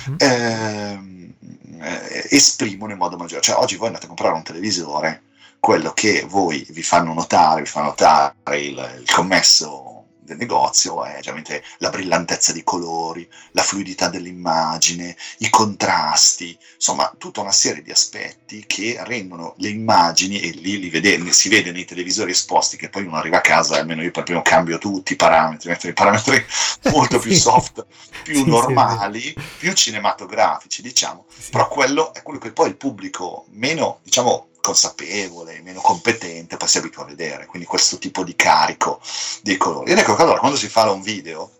uh-huh. 0.06 0.16
eh, 0.18 1.34
eh, 1.78 2.28
esprimono 2.30 2.94
in 2.94 2.98
modo 2.98 3.18
maggiore. 3.18 3.42
Cioè 3.42 3.58
oggi 3.58 3.76
voi 3.76 3.88
andate 3.88 4.06
a 4.06 4.08
comprare 4.08 4.34
un 4.34 4.44
televisore, 4.44 5.24
quello 5.60 5.92
che 5.92 6.24
voi 6.26 6.66
vi 6.70 6.82
fanno 6.82 7.14
notare, 7.14 7.64
vi 7.64 7.68
fa 7.68 7.82
notare 7.82 8.62
il, 8.62 9.00
il 9.02 9.12
commesso 9.12 10.03
del 10.24 10.38
negozio 10.38 11.04
è 11.04 11.18
ovviamente 11.18 11.64
la 11.80 11.90
brillantezza 11.90 12.54
dei 12.54 12.64
colori, 12.64 13.28
la 13.52 13.62
fluidità 13.62 14.10
dell'immagine, 14.10 15.16
i 15.40 15.50
contrasti, 15.50 16.58
insomma 16.76 17.14
tutta 17.18 17.42
una 17.42 17.52
serie 17.52 17.82
di 17.82 17.92
aspetti 17.92 18.64
che 18.66 18.98
rendono 19.04 19.54
le 19.58 19.70
immagini, 19.70 20.40
e 20.40 20.52
lì 20.52 20.80
li 20.80 20.90
vede, 20.90 21.32
si 21.32 21.50
vede 21.50 21.72
nei 21.72 21.86
televisori 21.86 22.32
esposti 22.32 22.78
che 22.78 22.90
poi 22.90 23.06
uno 23.06 23.18
arriva 23.18 23.38
a 23.38 23.42
casa, 23.42 23.78
almeno 23.78 24.02
io 24.02 24.12
per 24.12 24.24
primo 24.24 24.42
cambio 24.42 24.78
tutti 24.78 25.14
i 25.14 25.18
parametri, 25.18 25.70
metto 25.70 25.88
i 25.88 25.94
parametri 25.94 26.44
molto 26.92 27.20
più 27.20 27.34
soft, 27.34 27.86
più 28.24 28.36
sì, 28.36 28.46
normali, 28.46 29.22
sì, 29.22 29.36
più 29.60 29.74
cinematografici 29.74 30.82
diciamo, 30.82 31.26
sì. 31.38 31.52
però 31.52 31.68
quello 31.68 32.14
è 32.14 32.22
quello 32.22 32.40
che 32.40 32.52
poi 32.52 32.70
il 32.70 32.76
pubblico 32.78 33.46
meno, 33.52 34.00
diciamo, 34.04 34.48
consapevole, 34.64 35.62
meno 35.62 35.82
competente, 35.82 36.56
poi 36.56 36.70
si 36.70 36.78
abitua 36.78 37.04
a 37.04 37.08
vedere. 37.08 37.46
Quindi 37.46 37.68
questo 37.68 37.98
tipo 37.98 38.24
di 38.24 38.34
carico 38.34 39.02
dei 39.42 39.58
colori. 39.58 39.92
Ed 39.92 39.98
ecco 39.98 40.16
che 40.16 40.22
allora 40.22 40.40
quando 40.40 40.58
si 40.58 40.70
fa 40.70 40.90
un 40.90 41.02
video, 41.02 41.52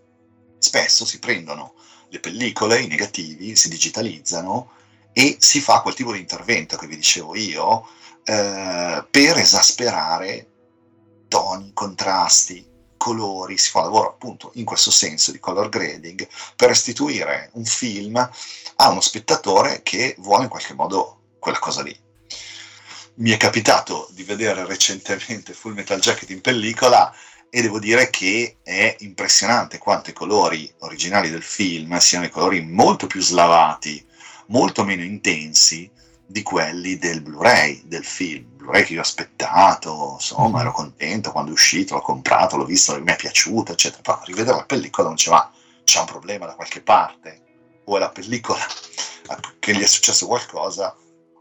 spesso 0.58 1.06
si 1.06 1.20
prendono 1.20 1.74
le 2.08 2.20
pellicole, 2.22 2.80
i 2.80 2.88
negativi, 2.88 3.58
si 3.58 3.68
digitalizzano 3.68 4.72
e 5.12 5.36
si 5.40 5.60
fa 5.60 5.82
quel 5.82 5.94
tipo 5.94 6.14
di 6.14 6.20
intervento 6.20 6.78
che 6.78 6.88
vi 6.88 6.96
dicevo 6.96 7.36
io 7.36 7.88
eh, 8.24 9.06
per 9.12 9.38
esasperare 9.38 10.48
toni, 11.28 11.72
contrasti, 11.74 12.66
colori, 12.96 13.58
si 13.58 13.70
fa 13.70 13.82
lavoro 13.82 14.10
appunto 14.12 14.52
in 14.54 14.64
questo 14.64 14.92
senso 14.92 15.32
di 15.34 15.40
color 15.40 15.68
grading 15.68 16.26
per 16.56 16.70
restituire 16.70 17.50
un 17.54 17.66
film 17.66 18.16
a 18.16 18.90
uno 18.90 19.02
spettatore 19.02 19.82
che 19.84 20.16
vuole 20.20 20.44
in 20.44 20.50
qualche 20.50 20.74
modo 20.74 21.36
quella 21.40 21.60
cosa 21.60 21.82
lì 21.82 22.03
mi 23.16 23.30
è 23.30 23.38
capitato 23.38 24.08
di 24.12 24.24
vedere 24.24 24.66
recentemente 24.66 25.54
Full 25.54 25.74
Metal 25.74 26.00
Jacket 26.00 26.30
in 26.32 26.42
pellicola 26.42 27.14
e 27.50 27.62
devo 27.62 27.78
dire 27.78 28.10
che 28.10 28.58
è 28.64 28.96
impressionante 29.00 29.78
quanto 29.78 30.10
i 30.10 30.14
colori 30.14 30.72
originali 30.80 31.30
del 31.30 31.44
film 31.44 31.96
siano 31.98 32.26
i 32.26 32.32
colori 32.32 32.62
molto 32.62 33.06
più 33.06 33.22
slavati, 33.22 34.04
molto 34.48 34.84
meno 34.84 35.04
intensi 35.04 35.92
di 36.26 36.42
quelli 36.42 36.98
del 36.98 37.22
Blu-ray 37.22 37.84
del 37.86 38.04
film. 38.04 38.56
Blu-ray 38.56 38.84
che 38.84 38.94
io 38.94 39.00
ho 39.00 39.04
aspettato, 39.04 40.14
insomma, 40.16 40.62
ero 40.62 40.72
contento 40.72 41.32
quando 41.32 41.52
è 41.52 41.54
uscito, 41.54 41.94
l'ho 41.94 42.02
comprato, 42.02 42.58
l'ho 42.58 42.66
visto, 42.66 43.00
mi 43.00 43.12
è 43.12 43.16
piaciuto, 43.16 43.74
eccetera. 43.74 44.20
A 44.20 44.24
rivedere 44.26 44.58
la 44.58 44.66
pellicola 44.66 45.10
non 45.10 45.18
c'è, 45.18 45.30
ma 45.30 45.52
c'è 45.84 46.00
un 46.00 46.06
problema 46.06 46.48
da 46.48 46.56
qualche 46.56 46.82
parte, 46.82 47.42
o 47.86 47.96
è 47.96 48.00
la 48.00 48.10
pellicola 48.10 48.66
che 49.60 49.76
gli 49.76 49.82
è 49.82 49.88
successo 49.88 50.26
qualcosa, 50.26 50.96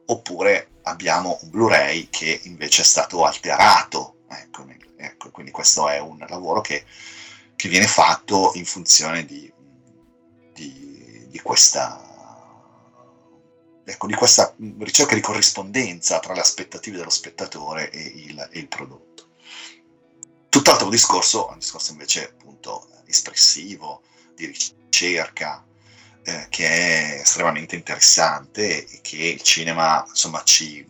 oppure 0.04 0.71
abbiamo 0.82 1.38
un 1.42 1.50
Blu-ray 1.50 2.08
che 2.10 2.40
invece 2.44 2.82
è 2.82 2.84
stato 2.84 3.24
alterato. 3.24 4.16
Ecco, 4.28 4.66
ecco, 4.96 5.30
quindi 5.30 5.50
questo 5.50 5.88
è 5.88 5.98
un 5.98 6.24
lavoro 6.28 6.60
che, 6.60 6.84
che 7.56 7.68
viene 7.68 7.86
fatto 7.86 8.52
in 8.54 8.64
funzione 8.64 9.24
di, 9.24 9.52
di, 10.52 11.26
di, 11.28 11.40
questa, 11.40 12.00
ecco, 13.84 14.06
di, 14.06 14.14
questa, 14.14 14.54
ricerca 14.78 15.14
di 15.14 15.20
corrispondenza 15.20 16.18
tra 16.20 16.34
le 16.34 16.40
aspettative 16.40 16.96
dello 16.96 17.10
spettatore 17.10 17.90
e 17.90 18.00
il, 18.00 18.48
e 18.52 18.58
il 18.58 18.68
prodotto. 18.68 19.10
Tutt'altro 20.48 20.88
discorso, 20.88 21.48
un 21.48 21.58
discorso 21.58 21.92
invece 21.92 22.24
appunto 22.24 22.88
espressivo, 23.06 24.02
di 24.34 24.46
ricerca, 24.46 25.64
eh, 26.24 26.46
che 26.48 26.68
è 26.68 27.20
estremamente 27.20 27.74
interessante 27.74 28.86
e 28.86 29.00
che 29.02 29.16
il 29.16 29.42
cinema 29.42 30.04
insomma 30.08 30.42
ci, 30.44 30.86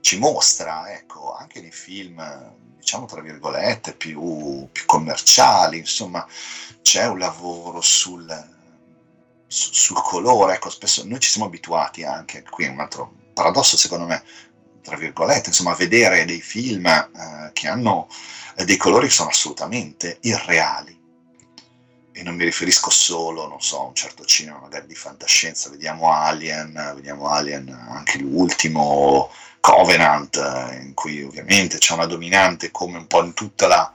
ci 0.00 0.18
mostra, 0.18 0.92
ecco, 0.92 1.34
anche 1.34 1.60
nei 1.60 1.72
film 1.72 2.54
diciamo 2.78 3.06
tra 3.06 3.20
virgolette 3.20 3.94
più, 3.94 4.68
più 4.70 4.86
commerciali, 4.86 5.78
insomma 5.78 6.26
c'è 6.82 7.06
un 7.08 7.18
lavoro 7.18 7.80
sul, 7.80 8.24
sul 9.46 10.00
colore, 10.02 10.54
ecco, 10.54 10.70
spesso 10.70 11.04
noi 11.04 11.18
ci 11.18 11.30
siamo 11.30 11.46
abituati 11.46 12.04
anche, 12.04 12.42
qui 12.42 12.64
è 12.64 12.68
un 12.68 12.80
altro 12.80 13.12
paradosso 13.34 13.76
secondo 13.76 14.06
me, 14.06 14.22
tra 14.82 14.96
virgolette, 14.96 15.48
insomma, 15.48 15.74
vedere 15.74 16.24
dei 16.24 16.40
film 16.40 16.86
eh, 16.86 17.50
che 17.52 17.66
hanno 17.66 18.08
dei 18.64 18.76
colori 18.76 19.08
che 19.08 19.12
sono 19.12 19.30
assolutamente 19.30 20.18
irreali 20.22 20.95
e 22.16 22.22
non 22.22 22.34
mi 22.34 22.44
riferisco 22.44 22.88
solo, 22.88 23.46
non 23.46 23.60
so, 23.60 23.80
a 23.80 23.84
un 23.84 23.94
certo 23.94 24.24
cinema 24.24 24.58
magari 24.58 24.86
di 24.86 24.94
fantascienza, 24.94 25.68
vediamo 25.68 26.10
Alien, 26.10 26.92
vediamo 26.94 27.28
Alien 27.28 27.68
anche 27.68 28.16
l'ultimo, 28.16 29.30
Covenant, 29.60 30.36
in 30.80 30.94
cui 30.94 31.22
ovviamente 31.22 31.76
c'è 31.76 31.92
una 31.92 32.06
dominante 32.06 32.70
come 32.70 32.96
un 32.96 33.06
po' 33.06 33.22
in 33.22 33.34
tutta 33.34 33.66
la, 33.66 33.92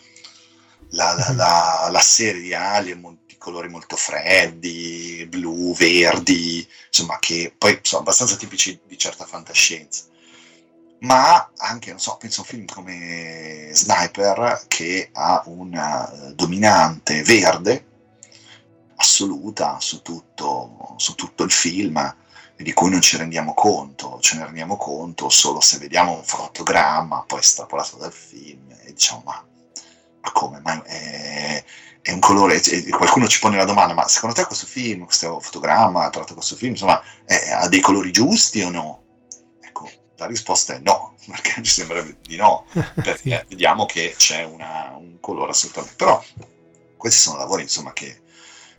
la, 0.90 1.16
la, 1.16 1.34
la, 1.34 1.90
la 1.90 2.00
serie 2.00 2.42
di 2.42 2.54
Alien, 2.54 3.00
molti 3.00 3.38
colori 3.38 3.70
molto 3.70 3.96
freddi, 3.96 5.26
blu, 5.28 5.74
verdi, 5.74 6.68
insomma 6.90 7.18
che 7.18 7.52
poi 7.58 7.80
sono 7.82 8.02
abbastanza 8.02 8.36
tipici 8.36 8.80
di 8.86 9.00
certa 9.00 9.26
fantascienza. 9.26 10.04
Ma 11.00 11.50
anche, 11.58 11.90
non 11.90 12.00
so, 12.00 12.18
penso 12.18 12.42
a 12.42 12.44
un 12.44 12.50
film 12.50 12.66
come 12.66 13.70
Sniper 13.72 14.66
che 14.68 15.10
ha 15.12 15.42
una 15.48 16.12
eh, 16.12 16.34
dominante 16.36 17.24
verde 17.24 17.90
assoluta 19.02 19.80
su 19.80 20.02
tutto, 20.02 20.94
su 20.98 21.16
tutto 21.16 21.44
il 21.44 21.52
film 21.52 22.16
di 22.56 22.74
cui 22.74 22.92
non 22.92 23.02
ci 23.02 23.18
rendiamo 23.18 23.56
conto, 23.56 24.20
ce 24.22 24.38
ne 24.38 24.46
rendiamo 24.46 24.78
conto 24.78 25.30
solo 25.30 25.60
se 25.60 25.80
vediamo 25.80 26.14
un 26.14 26.24
fotogramma 26.24 27.24
poi 27.26 27.40
estrapolato 27.40 27.98
dal 27.98 28.14
film 28.14 28.70
e 28.84 28.94
diciamo 28.94 29.24
ma, 29.26 29.44
ma 30.22 30.32
come? 30.32 30.60
Ma 30.60 30.84
è, 30.84 31.64
è, 32.02 32.12
un 32.12 32.20
colore, 32.20 32.62
qualcuno 32.92 33.28
ci 33.28 33.40
pone 33.40 33.58
la 33.58 33.66
domanda 33.66 33.96
ma 33.96 34.08
secondo 34.08 34.36
te 34.36 34.46
questo 34.46 34.68
film, 34.68 35.06
questo 35.06 35.40
fotogramma 35.40 36.10
tratto 36.12 36.36
questo 36.36 36.56
film, 36.56 36.74
insomma 36.74 37.02
è, 37.26 37.52
ha 37.52 37.68
dei 37.68 37.82
colori 37.82 38.12
giusti 38.12 38.62
o 38.62 38.70
no? 38.70 39.04
Ecco, 39.60 39.90
la 40.18 40.28
risposta 40.28 40.76
è 40.76 40.80
no, 40.80 41.16
perché 41.26 41.64
ci 41.64 41.72
sembrerebbe 41.72 42.18
di 42.22 42.36
no, 42.36 42.66
perché 42.72 43.40
sì. 43.40 43.46
vediamo 43.50 43.88
che 43.88 44.14
c'è 44.16 44.44
una, 44.44 44.94
un 44.96 45.20
colore 45.20 45.50
assolutamente, 45.50 45.96
però 45.96 46.24
questi 46.96 47.20
sono 47.20 47.38
lavori 47.38 47.64
insomma 47.64 47.92
che 47.94 48.22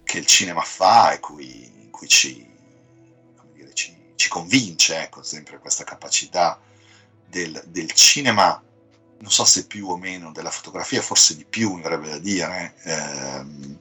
che 0.04 0.18
il 0.18 0.26
cinema 0.26 0.60
fa 0.62 1.12
e 1.12 1.20
cui, 1.20 1.70
in 1.82 1.90
cui 1.90 2.08
ci, 2.08 2.46
dire, 3.54 3.72
ci, 3.74 3.94
ci, 4.14 4.28
convince, 4.28 5.00
ecco, 5.02 5.22
sempre 5.22 5.58
questa 5.58 5.84
capacità 5.84 6.60
del, 7.26 7.62
del, 7.66 7.90
cinema, 7.92 8.62
non 9.18 9.30
so 9.30 9.44
se 9.44 9.66
più 9.66 9.88
o 9.88 9.96
meno 9.96 10.32
della 10.32 10.50
fotografia, 10.50 11.00
forse 11.00 11.36
di 11.36 11.44
più 11.44 11.74
mi 11.74 11.82
verrebbe 11.82 12.10
da 12.10 12.18
dire, 12.18 12.74
ehm, 12.82 13.78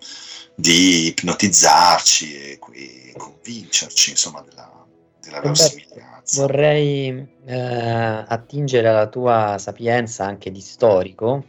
di 0.56 1.08
ipnotizzarci 1.08 2.36
e, 2.36 2.60
e 2.74 3.14
convincerci 3.18 4.12
insomma 4.12 4.42
della, 4.42 4.86
della 5.22 5.42
verosimiglianza. 5.42 6.42
Vorrei 6.42 7.28
eh, 7.46 8.26
attingere 8.28 8.88
alla 8.88 9.08
tua 9.08 9.58
sapienza 9.58 10.26
anche 10.26 10.52
di 10.52 10.62
storico 10.62 11.46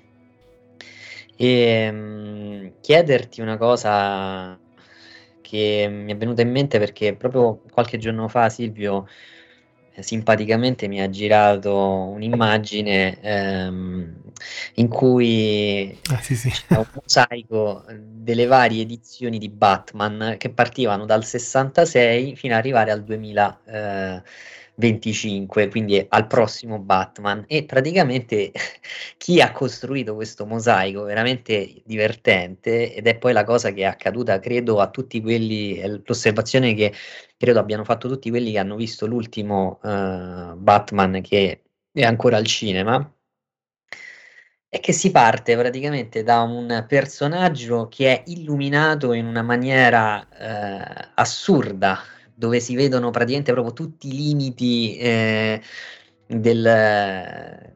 e 1.37 1.91
mh, 1.91 1.97
mm, 1.97 2.67
chiederti 2.81 3.41
una 3.41 3.57
cosa 3.57 4.59
che 5.53 5.87
mi 5.91 6.11
è 6.11 6.17
venuta 6.17 6.41
in 6.41 6.51
mente 6.51 6.79
perché 6.79 7.15
proprio 7.15 7.61
qualche 7.71 7.99
giorno 7.99 8.27
fa 8.27 8.49
Silvio 8.49 9.07
simpaticamente 9.99 10.89
mi 10.89 11.03
ha 11.03 11.11
girato 11.11 11.77
un'immagine 11.77 13.19
ehm, 13.21 14.15
in 14.77 14.89
cui 14.89 15.95
ah, 16.11 16.21
sì, 16.23 16.35
sì. 16.35 16.49
c'è 16.49 16.79
un 16.79 16.87
mosaico 16.95 17.85
delle 17.99 18.47
varie 18.47 18.81
edizioni 18.81 19.37
di 19.37 19.51
Batman 19.51 20.37
che 20.39 20.49
partivano 20.49 21.05
dal 21.05 21.23
66 21.23 22.35
fino 22.35 22.55
ad 22.55 22.61
arrivare 22.61 22.91
al 22.91 23.05
2000. 23.05 23.61
Eh, 23.67 24.23
25, 24.83 25.69
quindi 25.69 26.05
al 26.09 26.27
prossimo 26.27 26.79
Batman. 26.81 27.45
E 27.47 27.65
praticamente 27.65 28.51
chi 29.17 29.41
ha 29.41 29.53
costruito 29.53 30.15
questo 30.15 30.45
mosaico 30.45 31.05
veramente 31.05 31.83
divertente, 31.85 32.93
ed 32.95 33.07
è 33.07 33.17
poi 33.17 33.33
la 33.33 33.45
cosa 33.45 33.73
che 33.73 33.83
è 33.83 33.85
accaduta, 33.85 34.41
credo, 34.41 34.81
a 34.81 34.91
tutti 34.91 35.21
quelli, 35.21 35.81
l'osservazione 36.05 36.75
che 36.75 36.93
credo 37.37 37.61
abbiano 37.61 37.85
fatto 37.85 38.09
tutti 38.09 38.31
quelli 38.31 38.53
che 38.53 38.59
hanno 38.59 38.77
visto 38.77 39.07
l'ultimo 39.07 39.79
uh, 39.83 40.57
Batman 40.57 41.21
che 41.23 41.63
è 41.93 42.03
ancora 42.03 42.37
al 42.37 42.47
cinema. 42.47 43.09
È 44.69 44.81
che 44.81 44.93
si 44.93 45.11
parte 45.11 45.55
praticamente 45.57 46.23
da 46.23 46.41
un 46.41 46.87
personaggio 46.89 47.89
che 47.89 48.23
è 48.23 48.23
illuminato 48.27 49.13
in 49.13 49.27
una 49.27 49.43
maniera 49.43 50.27
eh, 50.31 51.11
assurda, 51.15 52.01
dove 52.35 52.61
si 52.61 52.75
vedono 52.75 53.11
praticamente 53.11 53.53
proprio 53.53 53.73
tutti 53.73 54.09
i 54.09 54.13
limiti 54.13 54.97
eh, 54.97 55.61
del, 56.27 57.73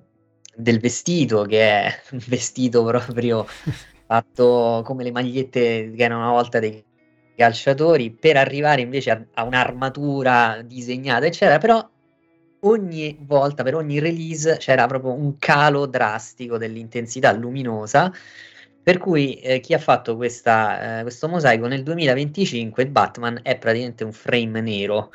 del 0.55 0.81
vestito, 0.81 1.43
che 1.43 1.61
è 1.61 2.01
un 2.13 2.23
vestito 2.27 2.85
proprio 2.85 3.47
fatto 4.07 4.83
come 4.85 5.05
le 5.05 5.13
magliette 5.13 5.93
che 5.95 6.03
erano 6.03 6.23
una 6.23 6.33
volta 6.33 6.59
dei 6.59 6.85
calciatori, 7.37 8.13
per 8.13 8.37
arrivare 8.37 8.81
invece 8.81 9.11
a, 9.11 9.25
a 9.35 9.45
un'armatura 9.45 10.63
disegnata, 10.65 11.27
eccetera, 11.27 11.59
però 11.59 11.87
ogni 12.61 13.17
volta, 13.21 13.63
per 13.63 13.75
ogni 13.75 13.99
release, 13.99 14.57
c'era 14.59 14.87
proprio 14.87 15.13
un 15.13 15.37
calo 15.39 15.87
drastico 15.87 16.59
dell'intensità 16.59 17.33
luminosa 17.33 18.13
per 18.87 18.99
cui 18.99 19.35
eh, 19.41 19.59
chi 19.59 19.75
ha 19.75 19.81
fatto 19.81 20.15
questa, 20.15 21.01
eh, 21.01 21.03
questo 21.03 21.27
mosaico 21.27 21.67
nel 21.67 21.83
2025 21.83 22.85
il 22.85 22.91
Batman 22.91 23.41
è 23.43 23.59
praticamente 23.59 24.05
un 24.05 24.13
frame 24.13 24.61
nero. 24.61 25.11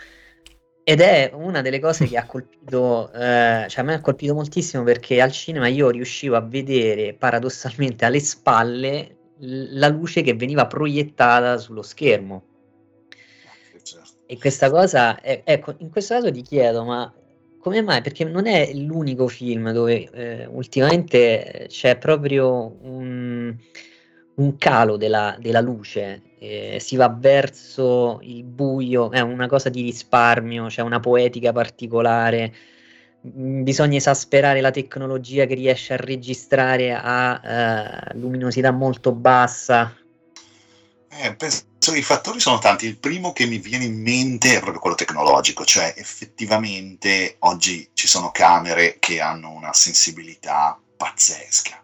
Ed 0.84 1.00
è 1.00 1.32
una 1.34 1.62
delle 1.62 1.80
cose 1.80 2.06
che 2.06 2.18
ha 2.18 2.26
colpito, 2.26 3.10
eh, 3.14 3.66
cioè 3.70 3.82
a 3.82 3.84
me 3.84 3.94
ha 3.94 4.02
colpito 4.02 4.34
moltissimo 4.34 4.84
perché 4.84 5.22
al 5.22 5.32
cinema 5.32 5.70
io 5.70 5.90
riuscivo 5.90 6.36
a 6.36 6.42
vedere 6.42 7.14
paradossalmente 7.14 8.04
alle 8.04 8.20
spalle 8.20 9.16
la 9.38 9.88
luce 9.88 10.22
che 10.22 10.34
veniva 10.34 10.68
proiettata 10.68 11.58
sullo 11.58 11.82
schermo. 11.82 12.44
Certo. 13.84 14.10
E 14.26 14.38
questa 14.38 14.70
cosa, 14.70 15.22
è, 15.22 15.44
ecco, 15.46 15.76
in 15.78 15.90
questo 15.90 16.16
caso 16.16 16.30
ti 16.30 16.42
chiedo, 16.42 16.84
ma 16.84 17.10
come 17.62 17.82
mai? 17.82 18.02
Perché 18.02 18.26
non 18.26 18.48
è 18.48 18.74
l'unico 18.74 19.28
film 19.28 19.72
dove 19.72 20.10
eh, 20.12 20.46
ultimamente 20.48 21.68
c'è 21.70 21.98
proprio 21.98 22.78
un, 22.82 23.56
un 24.36 24.58
calo 24.58 24.98
della, 24.98 25.38
della 25.40 25.62
luce, 25.62 26.22
eh, 26.40 26.78
si 26.80 26.96
va 26.96 27.10
verso 27.10 28.20
il 28.24 28.44
buio, 28.44 29.12
è 29.12 29.20
una 29.22 29.48
cosa 29.48 29.70
di 29.70 29.82
risparmio, 29.82 30.66
c'è 30.68 30.82
una 30.82 31.00
poetica 31.00 31.52
particolare, 31.52 32.54
mm, 33.28 33.64
bisogna 33.64 33.98
esasperare 33.98 34.62
la 34.62 34.72
tecnologia 34.72 35.46
che 35.46 35.54
riesce 35.56 35.94
a 35.94 35.98
registrare 35.98 36.94
a 36.94 38.12
eh, 38.14 38.18
luminosità 38.18 38.72
molto 38.72 39.14
bassa. 39.14 39.96
Eh, 41.14 41.36
penso 41.36 41.66
i 41.94 42.02
fattori 42.02 42.40
sono 42.40 42.60
tanti. 42.60 42.86
Il 42.86 42.98
primo 42.98 43.34
che 43.34 43.46
mi 43.46 43.58
viene 43.58 43.84
in 43.84 44.02
mente 44.02 44.56
è 44.56 44.60
proprio 44.60 44.80
quello 44.80 44.96
tecnologico, 44.96 45.66
cioè 45.66 45.94
effettivamente 45.98 47.36
oggi 47.40 47.90
ci 47.94 48.08
sono 48.08 48.32
camere 48.32 48.98
che 49.00 49.20
hanno 49.20 49.52
una 49.52 49.74
sensibilità 49.74 50.80
pazzesca, 50.96 51.84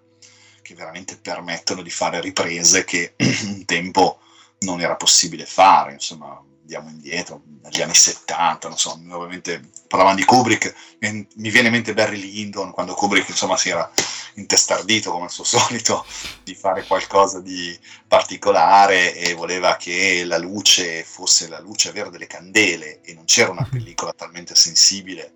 che 0.61 0.73
veramente 0.75 1.17
permettono 1.17 1.81
di 1.81 1.89
fare 1.89 2.21
riprese 2.21 2.85
che 2.85 3.15
un 3.43 3.65
tempo 3.65 4.19
non 4.59 4.79
era 4.79 4.95
possibile 4.95 5.45
fare, 5.45 5.93
insomma, 5.93 6.41
andiamo 6.67 6.89
indietro, 6.89 7.43
negli 7.63 7.81
anni 7.81 7.93
70, 7.93 8.67
non 8.67 8.77
so, 8.77 8.99
nuovamente 9.01 9.69
parlavamo 9.87 10.17
di 10.17 10.25
Kubrick, 10.25 10.75
mi 10.99 11.49
viene 11.49 11.67
in 11.67 11.73
mente 11.73 11.93
Barry 11.93 12.19
Lyndon, 12.19 12.71
quando 12.71 12.93
Kubrick 12.93 13.29
insomma 13.29 13.55
si 13.55 13.69
era 13.69 13.89
intestardito 14.33 15.11
come 15.11 15.25
al 15.25 15.31
suo 15.31 15.45
solito 15.45 16.05
di 16.43 16.53
fare 16.55 16.85
qualcosa 16.85 17.39
di 17.39 17.77
particolare 18.05 19.15
e 19.15 19.33
voleva 19.33 19.77
che 19.77 20.25
la 20.25 20.37
luce 20.37 21.05
fosse 21.05 21.47
la 21.47 21.61
luce 21.61 21.93
vera 21.93 22.09
delle 22.09 22.27
candele 22.27 22.99
e 23.01 23.13
non 23.13 23.23
c'era 23.23 23.51
una 23.51 23.67
pellicola 23.69 24.11
talmente 24.11 24.53
sensibile 24.53 25.31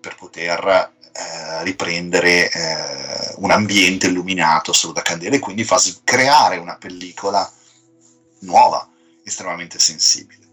per 0.00 0.16
poter 0.16 0.92
eh, 1.12 1.62
riprendere 1.62 2.50
eh, 2.50 3.34
un 3.36 3.50
ambiente 3.50 4.08
illuminato 4.08 4.74
solo 4.74 4.92
da 4.92 5.00
candele 5.00 5.36
e 5.36 5.40
quindi 5.40 5.64
fa 5.64 5.80
creare 6.04 6.58
una 6.58 6.76
pellicola 6.76 7.50
nuova, 8.40 8.86
estremamente 9.24 9.78
sensibile. 9.78 10.43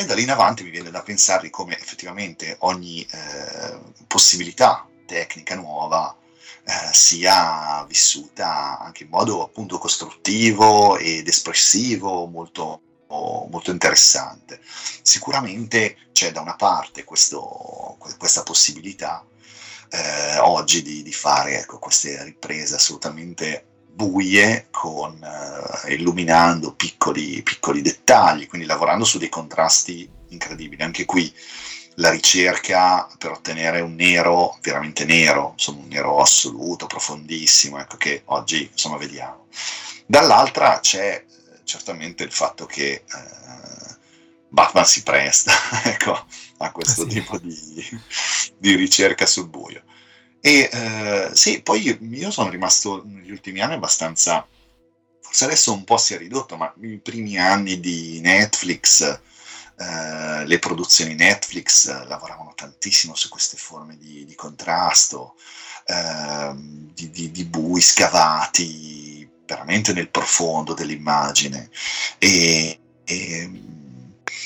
E 0.00 0.06
da 0.06 0.14
lì 0.14 0.22
in 0.22 0.30
avanti 0.30 0.62
mi 0.62 0.70
viene 0.70 0.90
da 0.90 1.02
pensare 1.02 1.50
come 1.50 1.78
effettivamente 1.78 2.56
ogni 2.60 3.02
eh, 3.02 3.78
possibilità 4.06 4.88
tecnica 5.04 5.54
nuova 5.56 6.16
eh, 6.64 6.72
sia 6.90 7.84
vissuta 7.86 8.78
anche 8.78 9.02
in 9.02 9.10
modo 9.10 9.44
appunto 9.44 9.76
costruttivo 9.76 10.96
ed 10.96 11.28
espressivo 11.28 12.24
molto, 12.24 12.80
molto 13.08 13.70
interessante. 13.70 14.62
Sicuramente 15.02 16.08
c'è 16.12 16.32
da 16.32 16.40
una 16.40 16.56
parte 16.56 17.04
questo, 17.04 17.98
questa 18.16 18.42
possibilità 18.42 19.22
eh, 19.90 20.38
oggi 20.38 20.80
di, 20.80 21.02
di 21.02 21.12
fare 21.12 21.58
ecco, 21.58 21.78
queste 21.78 22.24
riprese 22.24 22.76
assolutamente 22.76 23.66
buie 23.92 24.68
con 24.70 25.22
eh, 25.22 25.94
illuminando 25.94 26.74
piccoli, 26.74 27.42
piccoli 27.42 27.82
dettagli, 27.82 28.46
quindi 28.46 28.66
lavorando 28.66 29.04
su 29.04 29.18
dei 29.18 29.28
contrasti 29.28 30.08
incredibili. 30.28 30.82
Anche 30.82 31.04
qui 31.04 31.32
la 31.96 32.10
ricerca 32.10 33.08
per 33.18 33.32
ottenere 33.32 33.80
un 33.80 33.94
nero 33.94 34.58
veramente 34.62 35.04
nero, 35.04 35.50
insomma 35.52 35.82
un 35.82 35.88
nero 35.88 36.20
assoluto, 36.20 36.86
profondissimo, 36.86 37.78
ecco 37.78 37.96
che 37.96 38.22
oggi 38.26 38.68
insomma 38.70 38.96
vediamo. 38.96 39.46
Dall'altra 40.06 40.80
c'è 40.80 41.24
eh, 41.26 41.60
certamente 41.64 42.24
il 42.24 42.32
fatto 42.32 42.66
che 42.66 42.92
eh, 42.92 43.04
Batman 44.48 44.86
si 44.86 45.02
presta 45.02 45.52
ecco, 45.84 46.26
a 46.58 46.72
questo 46.72 47.02
ah, 47.02 47.08
sì. 47.08 47.10
tipo 47.10 47.38
di, 47.38 48.00
di 48.56 48.74
ricerca 48.74 49.26
sul 49.26 49.48
buio. 49.48 49.82
E 50.42 50.70
eh, 50.72 51.30
sì, 51.34 51.60
poi 51.62 51.98
io, 51.98 52.30
sono 52.30 52.48
rimasto 52.48 53.02
negli 53.04 53.30
ultimi 53.30 53.60
anni 53.60 53.74
abbastanza, 53.74 54.46
forse 55.20 55.44
adesso 55.44 55.72
un 55.72 55.84
po' 55.84 55.98
si 55.98 56.14
è 56.14 56.18
ridotto, 56.18 56.56
ma 56.56 56.72
i 56.80 56.98
primi 56.98 57.38
anni 57.38 57.78
di 57.78 58.20
Netflix, 58.20 59.02
eh, 59.76 60.46
le 60.46 60.58
produzioni 60.58 61.14
Netflix 61.14 61.88
eh, 61.88 62.06
lavoravano 62.06 62.54
tantissimo 62.54 63.14
su 63.14 63.28
queste 63.28 63.58
forme 63.58 63.98
di, 63.98 64.24
di 64.24 64.34
contrasto, 64.34 65.34
eh, 65.86 66.52
di, 66.56 67.10
di, 67.10 67.30
di, 67.30 67.44
bui 67.44 67.80
scavati 67.82 69.28
veramente 69.46 69.92
nel 69.92 70.08
profondo 70.10 70.72
dell'immagine, 70.74 71.70
e, 72.18 72.80
e, 73.04 73.50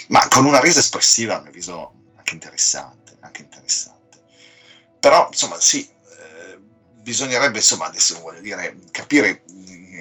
ma 0.09 0.27
con 0.29 0.45
una 0.45 0.61
resa 0.61 0.81
espressiva 0.81 1.37
a 1.37 1.41
mio 1.41 1.51
avviso 1.51 1.93
anche 2.17 2.35
interessante, 2.35 3.17
anche 3.21 3.43
interessante. 3.43 3.94
Però, 5.05 5.29
insomma, 5.31 5.61
sì, 5.61 5.87
eh, 5.87 6.59
bisognerebbe, 7.03 7.59
insomma, 7.59 7.85
adesso 7.85 8.19
voglio 8.23 8.41
dire, 8.41 8.75
capire 8.91 9.43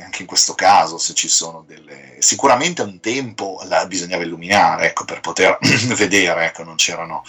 anche 0.01 0.21
in 0.21 0.27
questo 0.27 0.53
caso 0.53 0.97
se 0.97 1.13
ci 1.13 1.27
sono 1.27 1.65
delle... 1.67 2.15
Sicuramente 2.19 2.83
un 2.83 3.01
tempo 3.01 3.59
la 3.65 3.85
bisognava 3.85 4.23
illuminare, 4.23 4.85
ecco, 4.87 5.03
per 5.03 5.19
poter 5.19 5.57
vedere, 5.97 6.45
ecco, 6.45 6.63
non 6.63 6.75
c'erano 6.75 7.21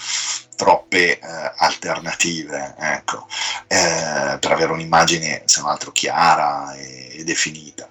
troppe 0.55 1.19
eh, 1.19 1.53
alternative, 1.57 2.77
ecco, 2.79 3.27
eh, 3.67 4.39
per 4.39 4.53
avere 4.53 4.71
un'immagine, 4.71 5.43
se 5.45 5.61
non 5.61 5.71
altro, 5.71 5.91
chiara 5.91 6.77
e, 6.77 7.19
e 7.19 7.25
definita. 7.25 7.91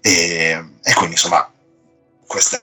E, 0.00 0.64
e, 0.80 0.94
quindi, 0.94 1.14
insomma, 1.14 1.52
questa 2.24 2.62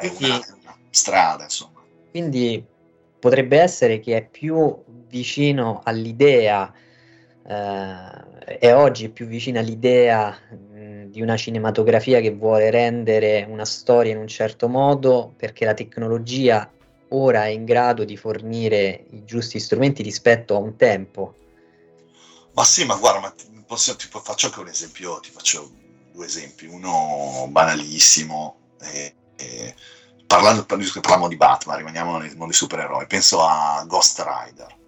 è 0.00 0.10
una, 0.16 0.36
una 0.62 0.76
strada, 0.88 1.42
insomma. 1.42 1.82
Quindi 2.10 2.72
potrebbe 3.24 3.58
essere 3.58 4.00
che 4.00 4.16
è 4.16 4.22
più 4.22 4.83
vicino 5.14 5.80
all'idea, 5.84 6.72
eh, 7.46 8.58
è 8.58 8.74
oggi 8.74 9.10
più 9.10 9.26
vicino 9.26 9.60
all'idea 9.60 10.36
mh, 10.50 11.04
di 11.04 11.22
una 11.22 11.36
cinematografia 11.36 12.20
che 12.20 12.32
vuole 12.32 12.70
rendere 12.70 13.46
una 13.48 13.64
storia 13.64 14.10
in 14.10 14.18
un 14.18 14.26
certo 14.26 14.66
modo 14.68 15.32
perché 15.36 15.64
la 15.64 15.74
tecnologia 15.74 16.68
ora 17.10 17.44
è 17.44 17.50
in 17.50 17.64
grado 17.64 18.02
di 18.02 18.16
fornire 18.16 19.04
i 19.10 19.24
giusti 19.24 19.60
strumenti 19.60 20.02
rispetto 20.02 20.56
a 20.56 20.58
un 20.58 20.74
tempo. 20.76 21.34
Ma 22.54 22.64
sì, 22.64 22.84
ma 22.84 22.96
guarda, 22.96 23.20
ma 23.20 23.30
ti, 23.30 23.46
posso, 23.64 23.94
ti 23.94 24.08
faccio 24.10 24.46
anche 24.46 24.60
un 24.60 24.68
esempio, 24.68 25.20
ti 25.20 25.30
faccio 25.30 25.70
due 26.12 26.26
esempi, 26.26 26.66
uno 26.66 27.46
banalissimo, 27.50 28.56
eh, 28.80 29.14
eh, 29.36 29.74
parlando, 30.26 30.64
parliamo 30.64 31.28
di 31.28 31.36
Batman, 31.36 31.76
rimaniamo 31.76 32.18
nel 32.18 32.30
mondo 32.30 32.46
dei 32.46 32.54
supereroi, 32.54 33.06
penso 33.06 33.44
a 33.44 33.84
Ghost 33.86 34.24
Rider. 34.24 34.82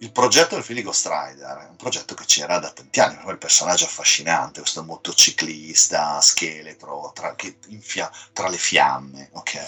Il 0.00 0.12
progetto 0.12 0.54
del 0.54 0.64
film 0.64 0.78
di 0.78 0.84
Ghost 0.84 1.06
Rider 1.06 1.56
è 1.56 1.68
un 1.70 1.76
progetto 1.76 2.14
che 2.14 2.24
c'era 2.26 2.58
da 2.58 2.70
tanti 2.70 3.00
anni, 3.00 3.18
il 3.28 3.38
personaggio 3.38 3.86
affascinante, 3.86 4.60
questo 4.60 4.84
motociclista 4.84 6.20
scheletro 6.20 7.12
tra, 7.14 7.34
che 7.34 7.58
infia 7.68 8.10
tra 8.32 8.48
le 8.48 8.58
fiamme. 8.58 9.30
Okay. 9.32 9.66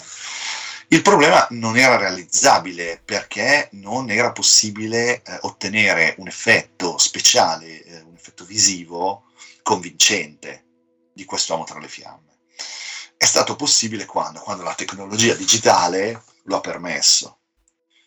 Il 0.89 1.01
problema 1.01 1.47
non 1.51 1.77
era 1.77 1.97
realizzabile 1.97 3.01
perché 3.03 3.69
non 3.73 4.09
era 4.11 4.31
possibile 4.31 5.21
eh, 5.21 5.37
ottenere 5.41 6.15
un 6.17 6.27
effetto 6.27 6.97
speciale, 6.97 7.83
eh, 7.83 8.01
un 8.01 8.13
effetto 8.15 8.45
visivo 8.45 9.25
convincente 9.63 10.65
di 11.13 11.25
quest'uomo 11.25 11.63
tra 11.63 11.79
le 11.79 11.87
fiamme. 11.87 12.37
È 13.17 13.25
stato 13.25 13.55
possibile 13.55 14.05
quando? 14.05 14.39
Quando 14.39 14.63
la 14.63 14.73
tecnologia 14.75 15.33
digitale 15.33 16.23
lo 16.43 16.57
ha 16.57 16.61
permesso. 16.61 17.38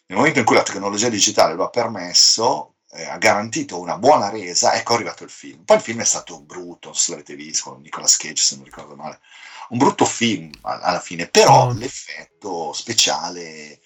Nel 0.07 0.19
momento 0.19 0.39
in 0.41 0.45
cui 0.45 0.57
la 0.57 0.63
tecnologia 0.63 1.09
digitale 1.09 1.55
lo 1.55 1.65
ha 1.65 1.71
permesso, 1.71 2.75
eh, 2.91 3.05
ha 3.05 3.17
garantito 3.17 3.79
una 3.79 3.97
buona 3.97 4.29
resa, 4.29 4.75
ecco 4.75 4.93
è 4.93 4.97
arrivato 4.97 5.25
il 5.25 5.31
film. 5.31 5.65
Poi 5.65 5.77
il 5.77 5.83
film 5.83 6.01
è 6.01 6.05
stato 6.05 6.41
brutto, 6.41 6.89
non 6.89 6.97
so 6.97 7.03
se 7.03 7.11
l'avete 7.13 7.35
visto, 7.35 7.71
con 7.71 7.81
Nicolas 7.81 8.17
Cage 8.17 8.43
se 8.43 8.57
non 8.57 8.65
ricordo 8.65 8.95
male. 8.95 9.21
Un 9.71 9.79
brutto 9.79 10.05
film 10.05 10.51
alla 10.61 11.01
fine, 11.01 11.29
però 11.29 11.69
oh. 11.69 11.73
l'effetto 11.73 12.73
speciale 12.75 13.81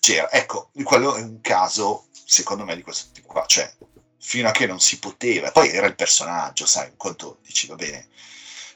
c'era. 0.00 0.30
Ecco, 0.30 0.70
quello 0.82 1.14
è 1.16 1.22
un 1.22 1.40
caso, 1.40 2.08
secondo 2.12 2.64
me, 2.64 2.76
di 2.76 2.82
questo 2.82 3.10
tipo 3.12 3.28
qua. 3.28 3.46
Cioè, 3.46 3.72
fino 4.18 4.48
a 4.48 4.52
che 4.52 4.66
non 4.66 4.80
si 4.80 4.98
poteva, 4.98 5.52
poi 5.52 5.70
era 5.70 5.86
il 5.86 5.94
personaggio, 5.94 6.66
sai, 6.66 6.88
un 6.90 6.96
conto 6.96 7.38
dici, 7.42 7.68
va 7.68 7.76
bene, 7.76 8.08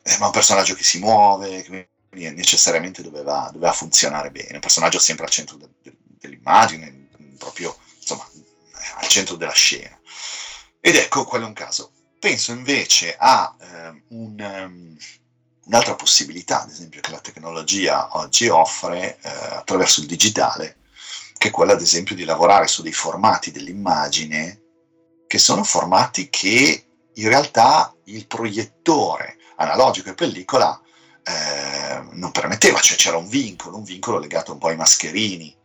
eh, 0.02 0.16
ma 0.18 0.26
un 0.26 0.33
personaggio 0.33 0.74
che 0.74 0.85
si 0.85 0.98
muove, 0.98 1.62
che 1.62 1.88
necessariamente 2.11 3.02
doveva, 3.02 3.50
doveva 3.52 3.72
funzionare 3.72 4.30
bene, 4.30 4.54
un 4.54 4.61
personaggio 4.61 4.98
sempre 4.98 5.24
al 5.24 5.30
centro 5.30 5.56
de, 5.56 5.68
de, 5.83 5.96
dell'immagine, 6.20 7.09
proprio 7.38 7.76
insomma, 7.98 8.28
al 8.96 9.09
centro 9.09 9.37
della 9.37 9.52
scena. 9.52 9.98
Ed 10.80 10.96
ecco, 10.96 11.24
quello 11.24 11.44
è 11.44 11.48
un 11.48 11.54
caso. 11.54 11.92
Penso 12.18 12.52
invece 12.52 13.16
a 13.18 13.54
eh, 13.59 14.02
un, 14.09 14.37
um, 14.38 14.96
un'altra 15.64 15.94
possibilità, 15.94 16.62
ad 16.62 16.70
esempio, 16.70 17.00
che 17.00 17.11
la 17.11 17.20
tecnologia 17.20 18.16
oggi 18.16 18.48
offre 18.48 19.18
eh, 19.20 19.28
attraverso 19.28 20.00
il 20.00 20.06
digitale, 20.06 20.78
che 21.38 21.48
è 21.48 21.50
quella, 21.50 21.72
ad 21.72 21.80
esempio, 21.80 22.14
di 22.14 22.24
lavorare 22.24 22.66
su 22.66 22.83
dei 22.83 22.92
formati 22.92 23.50
dell'immagine 23.50 24.61
che 25.26 25.38
sono 25.38 25.62
formati 25.62 26.28
che 26.28 26.87
in 27.14 27.28
realtà 27.28 27.94
il 28.06 28.26
proiettore 28.26 29.37
analogico 29.56 30.11
e 30.11 30.14
pellicola 30.14 30.80
eh, 31.22 32.02
non 32.12 32.33
permetteva, 32.33 32.80
cioè 32.80 32.96
c'era 32.96 33.16
un 33.16 33.28
vincolo, 33.28 33.76
un 33.76 33.85
vincolo 33.85 34.18
legato 34.18 34.52
un 34.52 34.59
po' 34.59 34.68
ai 34.68 34.76
mascherini 34.76 35.56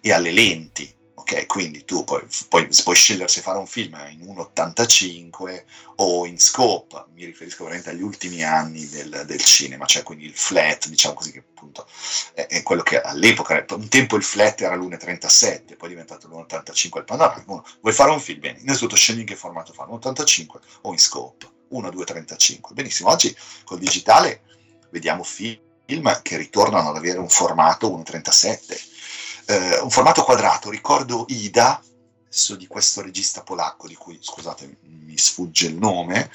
e 0.00 0.12
alle 0.12 0.32
lenti. 0.32 0.96
Ok, 1.14 1.46
quindi 1.46 1.84
tu 1.84 2.04
puoi, 2.04 2.22
puoi, 2.48 2.68
puoi 2.82 2.96
scegliere 2.96 3.28
se 3.28 3.42
fare 3.42 3.58
un 3.58 3.66
film 3.66 3.98
in 4.08 4.20
1.85 4.20 5.64
o 5.96 6.24
in 6.24 6.38
scope, 6.38 7.04
mi 7.12 7.26
riferisco 7.26 7.64
veramente 7.64 7.90
agli 7.90 8.00
ultimi 8.00 8.42
anni 8.42 8.88
del, 8.88 9.24
del 9.26 9.42
cinema, 9.42 9.84
cioè 9.84 10.02
quindi 10.02 10.24
il 10.24 10.34
flat, 10.34 10.88
diciamo 10.88 11.14
così, 11.14 11.32
che 11.32 11.40
appunto 11.40 11.86
è, 12.32 12.46
è, 12.46 12.62
quello 12.62 12.82
che 12.82 13.00
all'epoca, 13.00 13.62
un 13.70 13.88
tempo 13.88 14.16
il 14.16 14.22
flat 14.22 14.62
era 14.62 14.74
l'1.37, 14.74 15.76
poi 15.76 15.88
è 15.88 15.90
diventato 15.90 16.28
l'1.85 16.28 16.98
il 16.98 17.04
panorama. 17.04 17.62
Vuoi 17.80 17.92
fare 17.92 18.10
un 18.10 18.20
film? 18.20 18.40
Bene, 18.40 18.60
innanzitutto 18.60 18.96
scegli 18.96 19.20
in 19.20 19.26
che 19.26 19.36
formato 19.36 19.74
fare, 19.74 19.90
1.85 19.90 20.46
o 20.82 20.92
in 20.92 20.98
scope, 20.98 21.46
1, 21.68 21.90
2, 21.90 22.04
35. 22.06 22.74
Benissimo, 22.74 23.10
oggi 23.10 23.36
col 23.64 23.78
digitale 23.78 24.44
vediamo 24.90 25.24
film 25.24 25.60
che 26.22 26.36
ritornano 26.36 26.88
ad 26.88 26.96
avere 26.96 27.18
un 27.18 27.28
formato 27.28 27.88
1.37 27.90 28.96
eh, 29.48 29.78
un 29.78 29.90
formato 29.90 30.22
quadrato, 30.24 30.68
ricordo 30.68 31.24
Ida, 31.28 31.82
di 32.58 32.66
questo 32.66 33.00
regista 33.00 33.42
polacco 33.42 33.88
di 33.88 33.94
cui 33.94 34.18
scusate 34.20 34.78
mi 34.82 35.16
sfugge 35.16 35.68
il 35.68 35.76
nome, 35.76 36.30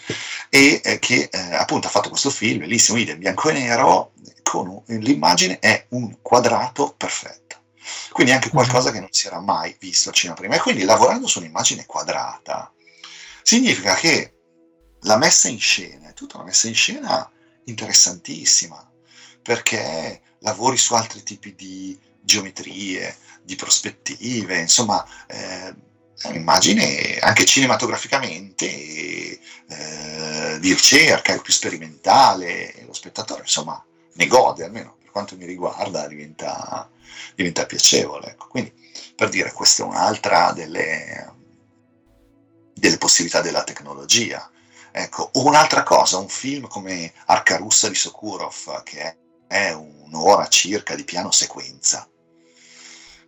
e 0.49 0.82
eh, 0.84 0.97
che 0.97 1.30
eh, 1.32 1.54
appunto 1.54 1.86
ha 1.86 1.91
fatto 1.91 2.10
questo 2.10 2.32
film, 2.32 2.60
bellissimo, 2.60 2.97
Ida 2.97 3.12
in 3.12 3.19
bianco 3.19 3.49
e 3.49 3.54
nero, 3.54 4.13
con 4.41 4.82
l'immagine 4.88 5.60
è 5.60 5.86
un 5.89 6.17
quadrato 6.21 6.95
perfetto. 6.97 7.62
Quindi 8.12 8.32
anche 8.32 8.47
mhm. 8.47 8.54
qualcosa 8.54 8.91
che 8.91 8.99
non 8.99 9.12
si 9.12 9.28
era 9.28 9.39
mai 9.39 9.76
visto 9.80 10.10
al 10.10 10.15
cinema 10.15 10.38
prima. 10.38 10.56
E 10.56 10.60
quindi 10.60 10.84
lavorando 10.84 11.28
su 11.28 11.39
un'immagine 11.39 11.86
quadrata 11.86 12.73
significa 13.43 13.93
che 13.93 14.34
la 15.02 15.17
messa 15.17 15.49
in 15.49 15.60
scena 15.60 16.10
è 16.10 16.13
tutta 16.13 16.38
una 16.38 16.45
messa 16.45 16.67
in 16.67 16.76
scena 16.76 17.30
interessantissima, 17.65 18.91
perché 19.41 20.21
lavori 20.39 20.78
su 20.78 20.95
altri 20.95 21.21
tipi 21.21 21.54
di 21.54 21.99
geometrie, 22.23 23.15
di 23.43 23.55
prospettive, 23.55 24.59
insomma, 24.59 25.05
eh, 25.27 25.75
è 26.17 26.27
un'immagine 26.27 27.17
anche 27.19 27.45
cinematograficamente 27.45 28.65
eh, 28.65 30.57
di 30.59 30.73
ricerca, 30.73 31.38
più 31.39 31.51
sperimentale, 31.51 32.83
lo 32.86 32.93
spettatore 32.93 33.41
insomma 33.41 33.83
ne 34.13 34.27
gode, 34.27 34.63
almeno 34.63 34.95
per 35.01 35.12
quanto 35.12 35.36
mi 35.36 35.45
riguarda 35.45 36.07
diventa, 36.07 36.89
diventa 37.36 37.65
piacevole. 37.65 38.27
Ecco. 38.27 38.47
Quindi 38.47 38.73
per 39.15 39.29
dire, 39.29 39.51
questa 39.51 39.83
è 39.83 39.86
un'altra 39.86 40.51
delle, 40.53 41.33
delle 42.73 42.97
possibilità 42.97 43.41
della 43.41 43.63
tecnologia. 43.63 44.49
Ecco, 44.91 45.31
un'altra 45.33 45.83
cosa, 45.83 46.17
un 46.17 46.29
film 46.29 46.67
come 46.67 47.12
Arca 47.25 47.57
Russa 47.57 47.89
di 47.89 47.95
Sokurov, 47.95 48.83
che 48.83 49.17
è 49.47 49.71
un'ora 49.71 50.47
circa 50.47 50.95
di 50.95 51.03
piano 51.03 51.31
sequenza, 51.31 52.07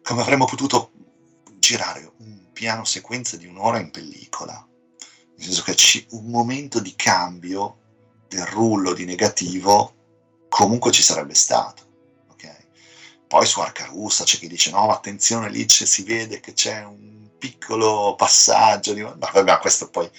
avremmo 0.06 0.46
potuto 0.46 0.92
girare 1.60 2.12
un 2.18 2.52
piano 2.54 2.86
sequenza 2.86 3.38
di 3.38 3.48
un'ora 3.48 3.80
in 3.80 3.92
pellicola, 3.92 4.66
nel 5.36 5.46
senso 5.46 5.64
che 5.64 5.76
ci, 5.76 6.06
un 6.12 6.26
momento 6.26 6.80
di 6.80 6.96
cambio 6.96 7.80
del 8.28 8.46
rullo 8.46 8.94
di 8.94 9.06
negativo 9.06 9.94
comunque 10.48 10.92
ci 10.92 11.04
sarebbe 11.04 11.34
stato. 11.34 11.84
Okay? 12.32 12.68
Poi 13.28 13.46
su 13.46 13.60
Arca 13.60 13.86
Russa 13.86 14.24
c'è 14.24 14.38
chi 14.38 14.48
dice 14.48 14.72
no, 14.72 14.90
attenzione, 14.92 15.50
lì 15.50 15.66
si 15.68 16.04
vede 16.04 16.40
che 16.40 16.54
c'è 16.54 16.84
un 16.84 17.30
piccolo 17.38 18.16
passaggio, 18.16 18.94
di... 18.94 19.02
ma 19.02 19.16
vabbè, 19.34 19.60
questo 19.60 19.90
poi... 19.90 20.10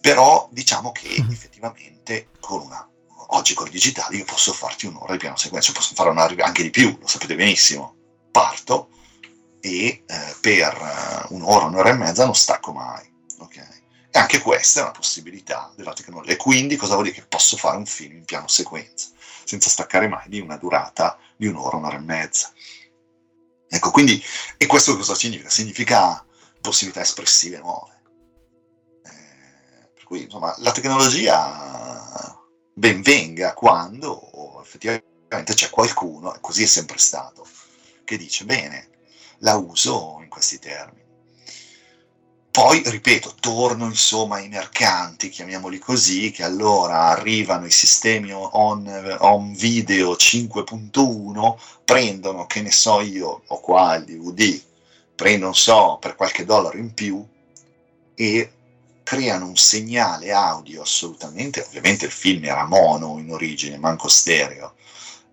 Però 0.00 0.48
diciamo 0.52 0.92
che 0.92 1.20
mhm. 1.20 1.30
effettivamente 1.32 2.28
con 2.38 2.60
una 2.60 2.88
oggi 3.30 3.54
con 3.54 3.66
il 3.66 3.72
digitale 3.72 4.16
io 4.18 4.24
posso 4.24 4.52
farti 4.52 4.86
un'ora 4.86 5.12
di 5.12 5.18
piano 5.18 5.36
sequenza, 5.36 5.72
posso 5.72 5.94
fare 5.94 6.10
una, 6.10 6.24
anche 6.44 6.62
di 6.62 6.70
più, 6.70 6.96
lo 7.00 7.06
sapete 7.08 7.34
benissimo. 7.34 7.96
Parto, 8.30 8.90
e 9.66 10.04
eh, 10.06 10.36
per 10.40 10.72
eh, 10.72 11.34
un'ora, 11.34 11.64
un'ora 11.64 11.90
e 11.90 11.94
mezza 11.94 12.24
non 12.24 12.36
stacco 12.36 12.72
mai. 12.72 13.04
Okay? 13.38 13.84
E 14.10 14.18
anche 14.18 14.40
questa 14.40 14.80
è 14.80 14.82
una 14.84 14.92
possibilità 14.92 15.72
della 15.74 15.92
tecnologia. 15.92 16.32
E 16.32 16.36
quindi 16.36 16.76
cosa 16.76 16.92
vuol 16.94 17.06
dire? 17.06 17.16
Che 17.16 17.26
posso 17.26 17.56
fare 17.56 17.76
un 17.76 17.86
film 17.86 18.16
in 18.16 18.24
piano 18.24 18.46
sequenza, 18.46 19.08
senza 19.44 19.68
staccare 19.68 20.06
mai 20.06 20.28
di 20.28 20.38
una 20.38 20.56
durata 20.56 21.18
di 21.36 21.48
un'ora, 21.48 21.76
un'ora 21.76 21.96
e 21.96 22.00
mezza. 22.00 22.52
Ecco, 23.68 23.90
quindi, 23.90 24.22
e 24.56 24.66
questo 24.66 24.96
cosa 24.96 25.16
significa? 25.16 25.50
Significa 25.50 26.24
possibilità 26.60 27.00
espressive 27.00 27.58
nuove. 27.58 28.00
Eh, 29.04 29.90
per 29.94 30.04
cui, 30.04 30.22
insomma, 30.22 30.54
la 30.58 30.70
tecnologia 30.70 32.38
ben 32.72 33.02
venga 33.02 33.52
quando 33.54 34.60
effettivamente 34.62 35.54
c'è 35.54 35.70
qualcuno, 35.70 36.34
e 36.36 36.38
così 36.40 36.62
è 36.62 36.66
sempre 36.66 36.98
stato, 36.98 37.44
che 38.04 38.16
dice, 38.16 38.44
bene, 38.44 38.94
la 39.38 39.56
uso 39.56 40.18
in 40.22 40.28
questi 40.28 40.58
termini. 40.58 41.04
Poi, 42.50 42.82
ripeto, 42.86 43.34
torno 43.38 43.84
insomma 43.84 44.36
ai 44.36 44.48
mercanti, 44.48 45.28
chiamiamoli 45.28 45.78
così, 45.78 46.30
che 46.30 46.42
allora 46.42 47.08
arrivano 47.08 47.66
i 47.66 47.70
sistemi 47.70 48.32
on, 48.32 49.16
on 49.20 49.52
video 49.52 50.12
5.1, 50.12 51.56
prendono, 51.84 52.46
che 52.46 52.62
ne 52.62 52.72
so 52.72 53.02
io, 53.02 53.42
ho 53.46 53.60
qua 53.60 53.96
il 53.96 54.04
DVD, 54.04 54.58
prendo, 55.14 55.44
non 55.44 55.54
so, 55.54 55.98
per 56.00 56.14
qualche 56.14 56.46
dollaro 56.46 56.78
in 56.78 56.94
più 56.94 57.22
e 58.14 58.50
creano 59.02 59.46
un 59.46 59.56
segnale 59.56 60.32
audio 60.32 60.80
assolutamente, 60.80 61.60
ovviamente 61.60 62.06
il 62.06 62.10
film 62.10 62.44
era 62.44 62.64
mono 62.64 63.18
in 63.18 63.30
origine, 63.30 63.76
manco 63.76 64.08
stereo, 64.08 64.74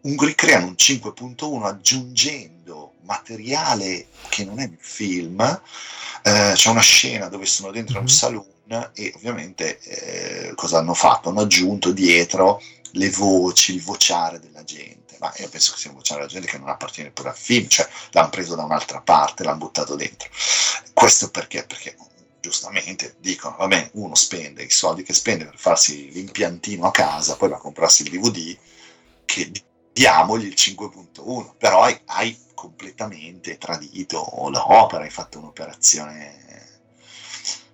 un, 0.02 0.16
creano 0.36 0.68
un 0.68 0.76
5.1 0.78 1.64
aggiungendo 1.64 2.83
materiale 3.06 4.08
che 4.30 4.46
non 4.46 4.60
è 4.60 4.66
un 4.66 4.78
film, 4.80 5.42
eh, 6.24 6.52
c'è 6.54 6.70
una 6.70 6.82
scena 6.82 7.28
dove 7.28 7.46
sono 7.46 7.72
dentro 7.72 7.96
mm-hmm. 7.96 8.06
un 8.06 8.12
mhm. 8.12 8.18
saloon 8.18 8.92
e 8.94 9.12
ovviamente 9.16 9.80
eh, 9.80 10.56
cosa 10.56 10.80
hanno 10.80 10.94
fatto? 10.94 11.30
Hanno 11.30 11.42
aggiunto 11.42 11.92
dietro 11.92 12.62
le 12.92 13.10
voci, 13.10 13.76
il 13.76 13.84
vociare 13.84 14.40
della 14.40 14.64
gente. 14.64 15.18
Ma 15.20 15.32
io 15.38 15.50
penso 15.50 15.74
che 15.74 15.80
sia 15.80 15.90
un 15.90 15.98
vociare 15.98 16.22
della 16.22 16.32
gente 16.32 16.48
che 16.48 16.58
non 16.58 16.70
appartiene 16.70 17.12
pure 17.12 17.30
al 17.30 17.38
film, 17.38 17.68
cioè 17.68 17.88
l'hanno 18.12 18.30
preso 18.30 18.56
da 18.56 18.64
un'altra 18.64 19.02
parte, 19.02 19.44
l'hanno 19.44 19.58
buttato 19.58 19.96
dentro. 19.96 20.30
Questo 20.94 21.30
perché? 21.30 21.64
Perché 21.66 21.96
giustamente 22.40 23.16
dicono, 23.20 23.56
va 23.58 23.68
bene, 23.68 23.90
uno 23.94 24.16
spende 24.16 24.64
i 24.64 24.70
soldi 24.70 25.04
che 25.04 25.14
spende 25.14 25.46
per 25.46 25.58
farsi 25.58 26.12
l'impiantino 26.12 26.86
a 26.86 26.92
casa, 26.92 27.38
poi 27.38 27.50
va 27.50 27.56
a 27.56 27.60
comprarsi 27.60 28.04
il 28.04 28.10
DVD, 28.10 28.58
che 29.24 29.52
diamogli 29.94 30.48
il 30.48 30.56
5.1, 30.58 31.54
però 31.58 31.84
hai, 31.84 31.98
hai 32.06 32.38
completamente 32.64 33.58
tradito 33.58 34.26
l'opera, 34.50 35.04
hai 35.04 35.10
fatto 35.10 35.38
un'operazione 35.38 36.62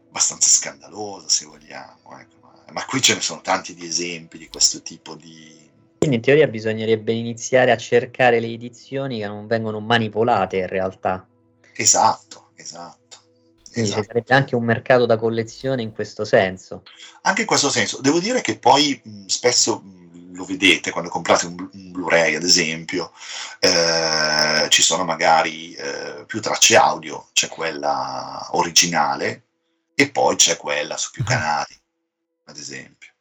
abbastanza 0.08 0.50
scandalosa, 0.50 1.30
se 1.30 1.46
vogliamo. 1.46 2.20
Ecco. 2.20 2.38
Ma, 2.42 2.64
ma, 2.72 2.86
qui 2.86 3.00
ce 3.00 3.14
ne 3.14 3.22
sono 3.22 3.42
tanti 3.42 3.76
di 3.76 3.86
esempi 3.86 4.40
di 4.40 4.48
questo 4.48 4.82
tipo 4.82 5.14
di... 5.14 5.70
Quindi 6.00 6.16
in 6.16 6.24
teoria 6.24 6.48
bisognerebbe 6.48 7.14
iniziare 7.14 7.72
a 7.72 7.78
cercare 7.78 8.40
le 8.40 8.48
edizioni 8.48 9.20
che 9.20 9.28
non 9.28 9.46
vengono 9.46 9.80
manipolate 9.80 10.58
in 10.58 10.68
realtà. 10.68 11.28
Esatto, 11.76 12.50
esatto. 12.56 13.18
Quindi 13.72 13.92
esatto. 13.92 14.02
ci 14.02 14.08
sarebbe 14.08 14.34
anche 14.34 14.56
un 14.56 14.64
mercato 14.64 15.06
da 15.06 15.18
collezione 15.18 15.84
in 15.84 15.94
questo 15.94 16.26
senso. 16.26 16.82
Anche 17.22 17.42
in 17.42 17.48
questo 17.48 17.70
senso. 17.70 18.02
Devo 18.02 18.20
dire 18.20 18.42
che 18.42 18.58
poi 18.58 19.00
mh, 19.04 19.26
spesso 19.26 19.82
mh, 19.82 20.09
lo 20.40 20.46
vedete 20.46 20.90
quando 20.90 21.10
comprate 21.10 21.46
un, 21.46 21.70
un 21.74 21.92
Blu-ray, 21.92 22.36
ad 22.36 22.44
esempio, 22.44 23.12
eh, 23.60 24.68
ci 24.70 24.82
sono 24.82 25.04
magari 25.04 25.74
eh, 25.74 26.24
più 26.26 26.40
tracce 26.40 26.78
audio, 26.78 27.28
c'è 27.34 27.50
quella 27.50 28.48
originale 28.52 29.44
e 29.94 30.10
poi 30.10 30.38
c'è 30.38 30.56
quella 30.56 30.96
su 30.96 31.12
più 31.12 31.26
canali, 31.26 31.78
ad 32.46 32.58
esempio. 32.58 33.12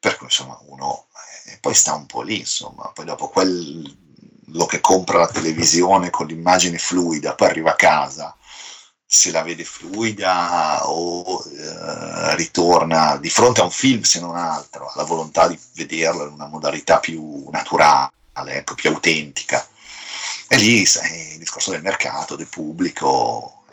Per 0.00 0.16
cui 0.16 0.26
insomma 0.26 0.58
uno 0.62 1.08
eh, 1.44 1.58
poi 1.60 1.74
sta 1.74 1.94
un 1.94 2.06
po' 2.06 2.22
lì, 2.22 2.38
insomma, 2.38 2.90
poi 2.94 3.04
dopo 3.04 3.28
quello 3.28 4.64
che 4.66 4.80
compra 4.80 5.18
la 5.18 5.28
televisione 5.28 6.08
con 6.08 6.26
l'immagine 6.26 6.78
fluida, 6.78 7.34
poi 7.34 7.48
arriva 7.48 7.72
a 7.72 7.76
casa, 7.76 8.34
se 9.08 9.30
la 9.30 9.42
vede 9.42 9.64
fluida 9.64 10.88
o 10.88 11.44
eh, 11.48 12.34
ritorna 12.34 13.16
di 13.18 13.30
fronte 13.30 13.60
a 13.60 13.64
un 13.64 13.70
film 13.70 14.02
se 14.02 14.18
non 14.18 14.36
altro, 14.36 14.88
ha 14.88 14.92
la 14.96 15.04
volontà 15.04 15.46
di 15.46 15.58
vederlo 15.74 16.26
in 16.26 16.32
una 16.32 16.48
modalità 16.48 16.98
più 16.98 17.48
naturale, 17.50 18.10
ecco, 18.32 18.74
più 18.74 18.90
autentica. 18.90 19.66
E 20.48 20.56
lì 20.56 20.84
sai, 20.84 21.32
il 21.32 21.38
discorso 21.38 21.70
del 21.70 21.82
mercato, 21.82 22.34
del 22.36 22.48
pubblico, 22.48 23.64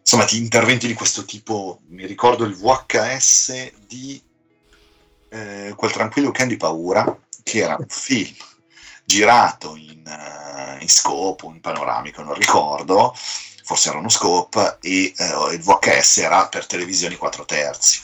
insomma, 0.00 0.24
di 0.24 0.36
interventi 0.36 0.86
di 0.86 0.94
questo 0.94 1.24
tipo. 1.24 1.80
Mi 1.88 2.06
ricordo 2.06 2.44
il 2.44 2.54
VHS 2.54 3.72
di 3.86 4.22
eh, 5.30 5.72
Quel 5.76 5.92
tranquillo 5.92 6.32
di 6.46 6.56
paura, 6.56 7.18
che 7.42 7.60
era 7.60 7.76
un 7.78 7.86
film 7.88 8.34
girato 9.04 9.74
in, 9.74 10.02
uh, 10.04 10.82
in 10.82 10.88
scopo, 10.88 11.50
in 11.50 11.60
panoramico, 11.60 12.22
non 12.22 12.34
ricordo, 12.34 13.14
forse 13.68 13.90
era 13.90 13.98
uno 13.98 14.08
scope, 14.08 14.78
e 14.80 15.12
uh, 15.18 15.52
il 15.52 15.60
VHS 15.60 16.16
era 16.16 16.48
per 16.48 16.64
televisioni 16.64 17.16
4 17.16 17.44
terzi. 17.44 18.00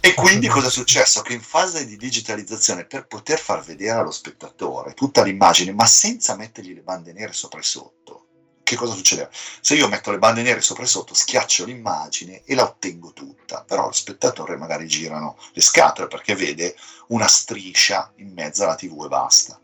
E 0.00 0.14
quindi 0.14 0.48
cosa 0.48 0.68
è 0.68 0.70
successo? 0.70 1.20
Che 1.20 1.34
in 1.34 1.42
fase 1.42 1.84
di 1.84 1.98
digitalizzazione, 1.98 2.86
per 2.86 3.06
poter 3.06 3.38
far 3.38 3.62
vedere 3.62 3.98
allo 3.98 4.10
spettatore 4.10 4.94
tutta 4.94 5.22
l'immagine, 5.22 5.74
ma 5.74 5.84
senza 5.84 6.34
mettergli 6.34 6.72
le 6.72 6.80
bande 6.80 7.12
nere 7.12 7.34
sopra 7.34 7.60
e 7.60 7.62
sotto, 7.62 8.26
che 8.62 8.76
cosa 8.76 8.94
succedeva? 8.94 9.28
Se 9.30 9.74
io 9.74 9.86
metto 9.86 10.10
le 10.10 10.18
bande 10.18 10.40
nere 10.40 10.62
sopra 10.62 10.84
e 10.84 10.86
sotto, 10.86 11.12
schiaccio 11.12 11.66
l'immagine 11.66 12.42
e 12.46 12.54
la 12.54 12.62
ottengo 12.62 13.12
tutta, 13.12 13.64
però 13.64 13.84
lo 13.84 13.92
spettatore 13.92 14.56
magari 14.56 14.86
girano 14.86 15.36
le 15.52 15.60
scatole 15.60 16.08
perché 16.08 16.34
vede 16.34 16.74
una 17.08 17.28
striscia 17.28 18.10
in 18.16 18.32
mezzo 18.32 18.64
alla 18.64 18.76
tv 18.76 19.04
e 19.04 19.08
basta. 19.08 19.60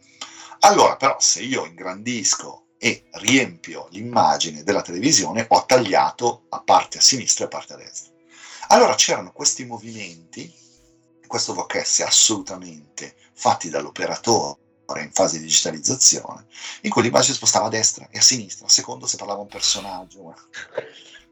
Allora 0.61 0.97
però 0.97 1.17
se 1.19 1.41
io 1.41 1.65
ingrandisco 1.65 2.67
e 2.83 3.05
riempio 3.13 3.89
l'immagine 3.91 4.63
della 4.63 4.81
televisione, 4.81 5.45
ho 5.47 5.67
tagliato 5.67 6.47
a 6.49 6.63
parte 6.63 6.97
a 6.97 7.03
sinistra 7.03 7.45
e 7.45 7.47
a 7.47 7.51
parte 7.51 7.75
a 7.75 7.77
destra. 7.77 8.11
Allora 8.69 8.95
c'erano 8.95 9.33
questi 9.33 9.67
movimenti, 9.67 10.51
questo 11.27 11.53
VHS 11.53 12.01
assolutamente 12.01 13.17
fatti 13.35 13.69
dall'operatore 13.69 14.57
in 15.03 15.11
fase 15.13 15.39
di 15.39 15.45
digitalizzazione, 15.45 16.47
in 16.83 16.91
cui 16.91 17.03
l'immagine 17.03 17.35
spostava 17.35 17.67
a 17.67 17.69
destra 17.71 18.09
e 18.11 18.17
a 18.17 18.23
sinistra, 18.23 18.67
a 18.67 18.71
secondo 18.71 19.07
se 19.07 19.19
parlava 19.19 19.43
un 19.43 19.49
personaggio. 19.49 20.35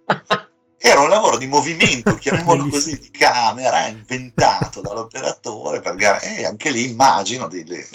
Era 0.76 1.00
un 1.00 1.08
lavoro 1.08 1.38
di 1.38 1.46
movimento, 1.46 2.14
chiamiamolo 2.16 2.68
così, 2.68 2.98
di 2.98 3.10
camera, 3.10 3.86
inventato 3.88 4.82
dall'operatore, 4.82 5.80
perché 5.80 6.20
eh, 6.36 6.44
anche 6.44 6.70
lì 6.70 6.90
immagino 6.90 7.48
delle... 7.48 7.88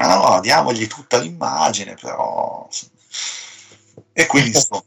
Ma 0.00 0.14
no, 0.14 0.40
diamogli 0.40 0.86
tutta 0.86 1.18
l'immagine, 1.18 1.94
però... 2.00 2.66
E 4.12 4.26
quindi 4.26 4.48
insomma... 4.48 4.82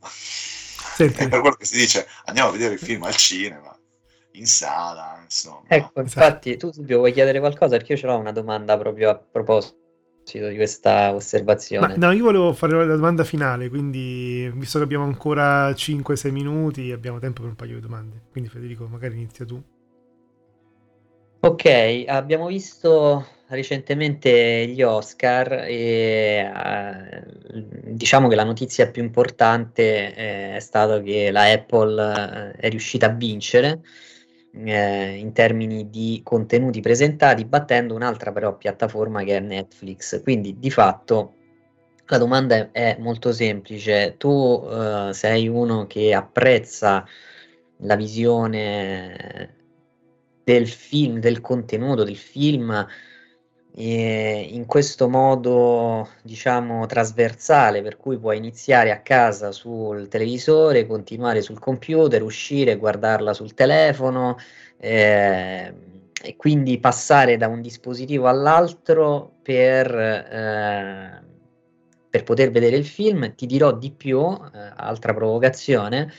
Senti. 0.96 1.24
È 1.24 1.30
per 1.30 1.40
quello 1.40 1.56
che 1.56 1.66
si 1.66 1.76
dice 1.76 2.08
andiamo 2.26 2.50
a 2.50 2.52
vedere 2.52 2.76
il 2.76 2.80
film 2.80 3.02
al 3.04 3.16
cinema 3.16 3.76
in 4.34 4.46
sala, 4.46 5.20
insomma. 5.24 5.64
Ecco, 5.68 6.02
infatti, 6.02 6.56
tu 6.58 6.72
Silvio 6.72 7.00
vuoi 7.00 7.12
chiedere 7.14 7.40
qualcosa? 7.40 7.78
Perché 7.78 7.94
io 7.94 7.98
ce 7.98 8.06
l'ho 8.08 8.18
una 8.18 8.32
domanda 8.32 8.78
proprio 8.78 9.10
a 9.10 9.16
proposito 9.16 9.78
di 10.24 10.56
questa 10.56 11.14
osservazione. 11.14 11.98
Ma, 11.98 12.08
no, 12.08 12.12
io 12.12 12.24
volevo 12.24 12.54
fare 12.54 12.86
la 12.86 12.96
domanda 12.96 13.24
finale, 13.24 13.70
quindi 13.70 14.52
visto 14.54 14.78
che 14.78 14.84
abbiamo 14.84 15.04
ancora 15.04 15.70
5-6 15.72 16.32
minuti, 16.32 16.92
abbiamo 16.92 17.20
tempo 17.20 17.42
per 17.42 17.50
un 17.50 17.56
paio 17.56 17.76
di 17.76 17.82
domande. 17.82 18.22
Quindi 18.32 18.50
Federico, 18.50 18.88
magari 18.88 19.16
inizia 19.16 19.46
tu. 19.46 19.62
Ok, 21.46 22.06
abbiamo 22.08 22.48
visto 22.48 23.26
recentemente 23.48 24.66
gli 24.66 24.82
Oscar 24.82 25.66
e 25.68 26.50
uh, 26.50 27.92
diciamo 27.92 28.30
che 28.30 28.36
la 28.36 28.46
notizia 28.46 28.90
più 28.90 29.04
importante 29.04 30.14
è 30.14 30.60
stata 30.62 31.02
che 31.02 31.32
la 31.32 31.52
Apple 31.52 32.54
è 32.56 32.70
riuscita 32.70 33.08
a 33.08 33.10
vincere 33.10 33.82
eh, 34.54 35.18
in 35.18 35.34
termini 35.34 35.90
di 35.90 36.22
contenuti 36.24 36.80
presentati, 36.80 37.44
battendo 37.44 37.94
un'altra 37.94 38.32
però 38.32 38.56
piattaforma 38.56 39.24
che 39.24 39.36
è 39.36 39.40
Netflix. 39.42 40.22
Quindi 40.24 40.58
di 40.60 40.72
fatto 40.72 41.34
la 42.06 42.18
domanda 42.18 42.72
è 42.72 42.96
molto 43.00 43.34
semplice. 43.34 44.16
Tu 44.18 44.66
eh, 44.72 45.10
sei 45.12 45.50
uno 45.50 45.88
che 45.88 46.14
apprezza 46.14 47.06
la 47.80 47.96
visione 47.98 49.53
del 50.44 50.68
film, 50.68 51.20
del 51.20 51.42
contenuto 51.42 52.04
del 52.04 52.18
film 52.18 52.88
e 53.76 54.50
in 54.52 54.68
questo 54.68 55.10
modo 55.10 56.10
diciamo 56.22 56.86
trasversale 56.86 57.82
per 57.82 57.98
cui 57.98 58.20
puoi 58.20 58.38
iniziare 58.38 58.92
a 58.92 59.02
casa 59.02 59.52
sul 59.52 60.08
televisore, 60.08 60.86
continuare 60.86 61.42
sul 61.42 61.58
computer, 61.58 62.22
uscire, 62.22 62.78
guardarla 62.78 63.34
sul 63.34 63.56
telefono 63.56 64.38
eh, 64.78 65.74
e 66.22 66.36
quindi 66.36 66.80
passare 66.80 67.36
da 67.36 67.48
un 67.48 67.62
dispositivo 67.62 68.28
all'altro 68.28 69.38
per, 69.42 69.94
eh, 69.96 71.24
per 72.10 72.24
poter 72.24 72.52
vedere 72.52 72.76
il 72.78 72.86
film. 72.86 73.34
Ti 73.34 73.46
dirò 73.48 73.74
di 73.74 73.92
più, 73.92 74.22
eh, 74.22 74.72
altra 74.76 75.16
provocazione, 75.16 76.12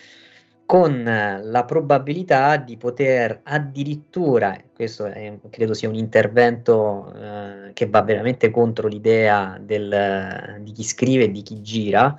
con 0.75 1.05
la 1.05 1.65
probabilità 1.65 2.57
di 2.57 2.77
poter 2.77 3.43
addirittura, 3.45 4.61
questo 4.75 5.05
è, 5.05 5.39
credo 5.49 5.73
sia 5.73 5.89
un 5.89 5.95
intervento 5.95 7.15
eh, 7.15 7.73
che 7.73 7.87
va 7.87 8.03
veramente 8.03 8.51
contro 8.51 8.89
l'idea 8.89 9.57
del, 9.61 10.59
di 10.63 10.73
chi 10.73 10.83
scrive 10.83 11.25
e 11.25 11.31
di 11.31 11.43
chi 11.43 11.61
gira, 11.61 12.17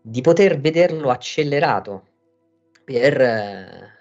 di 0.00 0.20
poter 0.22 0.58
vederlo 0.58 1.10
accelerato 1.10 2.08
per, 2.84 3.20
eh, 3.20 3.92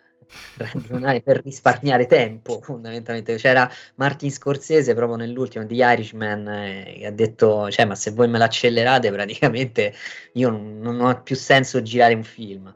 per 1.21 1.41
risparmiare 1.43 2.07
tempo 2.07 2.61
fondamentalmente. 2.63 3.35
C'era 3.35 3.69
Martin 3.97 4.31
Scorsese 4.31 4.95
proprio 4.95 5.17
nell'ultimo 5.17 5.65
di 5.65 5.75
Irishman 5.75 6.47
eh, 6.47 6.95
che 6.97 7.05
ha 7.05 7.11
detto, 7.11 7.69
cioè 7.69 7.85
ma 7.85 7.93
se 7.93 8.09
voi 8.09 8.27
me 8.27 8.39
l'accelerate 8.39 9.11
praticamente 9.11 9.93
io 10.33 10.49
non, 10.49 10.79
non 10.79 10.99
ho 10.99 11.21
più 11.21 11.35
senso 11.35 11.83
girare 11.83 12.15
un 12.15 12.23
film. 12.23 12.75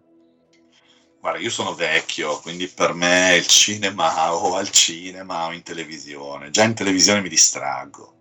Guarda, 1.26 1.42
io 1.42 1.50
sono 1.50 1.74
vecchio, 1.74 2.40
quindi 2.40 2.68
per 2.68 2.94
me 2.94 3.36
il 3.36 3.48
cinema 3.48 4.32
o 4.32 4.58
al 4.58 4.70
cinema 4.70 5.48
o 5.48 5.54
in 5.54 5.64
televisione. 5.64 6.52
Già 6.52 6.62
in 6.62 6.76
televisione 6.76 7.20
mi 7.22 7.30
distraggo. 7.30 8.14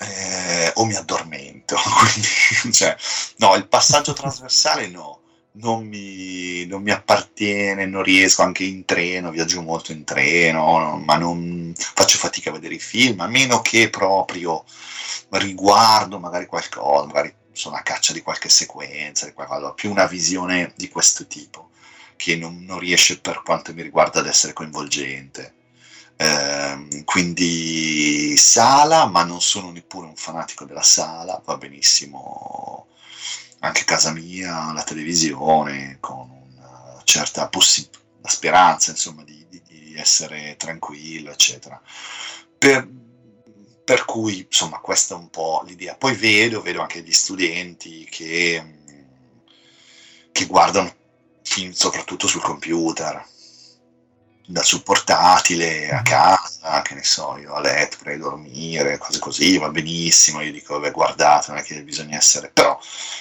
Eh, 0.00 0.72
o 0.74 0.84
mi 0.84 0.96
addormento. 0.96 1.76
Quindi, 1.78 2.74
cioè, 2.74 2.96
no, 3.36 3.54
il 3.54 3.68
passaggio 3.68 4.14
trasversale 4.14 4.88
no, 4.88 5.20
non 5.52 5.86
mi, 5.86 6.66
non 6.66 6.82
mi, 6.82 6.90
appartiene, 6.90 7.86
non 7.86 8.02
riesco 8.02 8.42
anche 8.42 8.64
in 8.64 8.84
treno, 8.84 9.30
viaggio 9.30 9.62
molto 9.62 9.92
in 9.92 10.02
treno, 10.02 10.96
ma 10.96 11.16
non 11.16 11.72
faccio 11.76 12.18
fatica 12.18 12.50
a 12.50 12.54
vedere 12.54 12.74
i 12.74 12.80
film, 12.80 13.20
a 13.20 13.28
meno 13.28 13.60
che 13.60 13.90
proprio 13.90 14.64
riguardo 15.30 16.18
magari 16.18 16.46
qualcosa, 16.46 17.06
magari 17.06 17.32
sono 17.52 17.76
a 17.76 17.82
caccia 17.82 18.12
di 18.12 18.22
qualche 18.22 18.48
sequenza, 18.48 19.24
di 19.24 19.32
qualcosa, 19.34 19.72
più 19.72 19.88
una 19.90 20.06
visione 20.06 20.72
di 20.74 20.88
questo 20.88 21.24
tipo 21.28 21.68
che 22.18 22.36
non, 22.36 22.64
non 22.64 22.80
riesce 22.80 23.20
per 23.20 23.42
quanto 23.44 23.72
mi 23.72 23.82
riguarda 23.82 24.18
ad 24.18 24.26
essere 24.26 24.52
coinvolgente. 24.52 25.54
Eh, 26.16 27.04
quindi 27.04 28.36
sala, 28.36 29.06
ma 29.06 29.22
non 29.22 29.40
sono 29.40 29.70
neppure 29.70 30.08
un 30.08 30.16
fanatico 30.16 30.64
della 30.64 30.82
sala, 30.82 31.40
va 31.44 31.56
benissimo 31.56 32.88
anche 33.60 33.84
casa 33.84 34.12
mia, 34.12 34.72
la 34.72 34.82
televisione, 34.82 35.98
con 36.00 36.28
una 36.28 37.00
certa 37.04 37.48
possi- 37.48 37.88
la 38.20 38.28
speranza 38.28 38.90
insomma, 38.90 39.22
di, 39.22 39.46
di, 39.48 39.62
di, 39.66 39.94
essere 39.96 40.56
tranquillo, 40.56 41.30
eccetera. 41.30 41.80
Per, 42.58 42.88
per 43.84 44.04
cui, 44.04 44.40
insomma, 44.40 44.78
questa 44.80 45.14
è 45.14 45.18
un 45.18 45.30
po' 45.30 45.62
l'idea. 45.66 45.94
Poi 45.94 46.14
vedo, 46.16 46.62
vedo 46.62 46.80
anche 46.80 47.00
gli 47.02 47.12
studenti 47.12 48.04
che, 48.10 48.80
che 50.32 50.46
guardano 50.46 50.97
film 51.48 51.72
soprattutto 51.72 52.26
sul 52.26 52.42
computer, 52.42 53.26
da 54.46 54.62
sul 54.62 54.82
portatile 54.82 55.90
a 55.90 56.02
casa, 56.02 56.82
che 56.82 56.94
ne 56.94 57.04
so, 57.04 57.36
io 57.38 57.54
a 57.54 57.60
letto 57.60 57.98
per 58.02 58.18
dormire, 58.18 58.98
cose 58.98 59.18
così, 59.18 59.58
va 59.58 59.68
benissimo, 59.70 60.40
io 60.40 60.52
dico, 60.52 60.74
vabbè, 60.74 60.90
guardate, 60.90 61.50
non 61.50 61.60
è 61.60 61.62
che 61.62 61.82
bisogna 61.82 62.16
essere, 62.16 62.50
però 62.50 62.78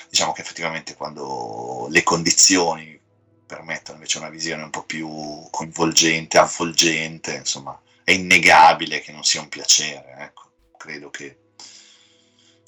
diciamo 0.09 0.33
che 0.33 0.41
effettivamente 0.41 0.95
quando 0.95 1.87
le 1.89 2.03
condizioni 2.03 2.99
permettono 3.45 3.97
invece 3.97 4.17
una 4.17 4.29
visione 4.29 4.63
un 4.63 4.69
po' 4.69 4.83
più 4.83 5.47
coinvolgente, 5.49 6.37
avvolgente, 6.37 7.35
insomma, 7.35 7.79
è 8.03 8.11
innegabile 8.11 9.01
che 9.01 9.11
non 9.11 9.23
sia 9.23 9.41
un 9.41 9.49
piacere, 9.49 10.15
ecco, 10.19 10.51
credo 10.77 11.09
che 11.09 11.39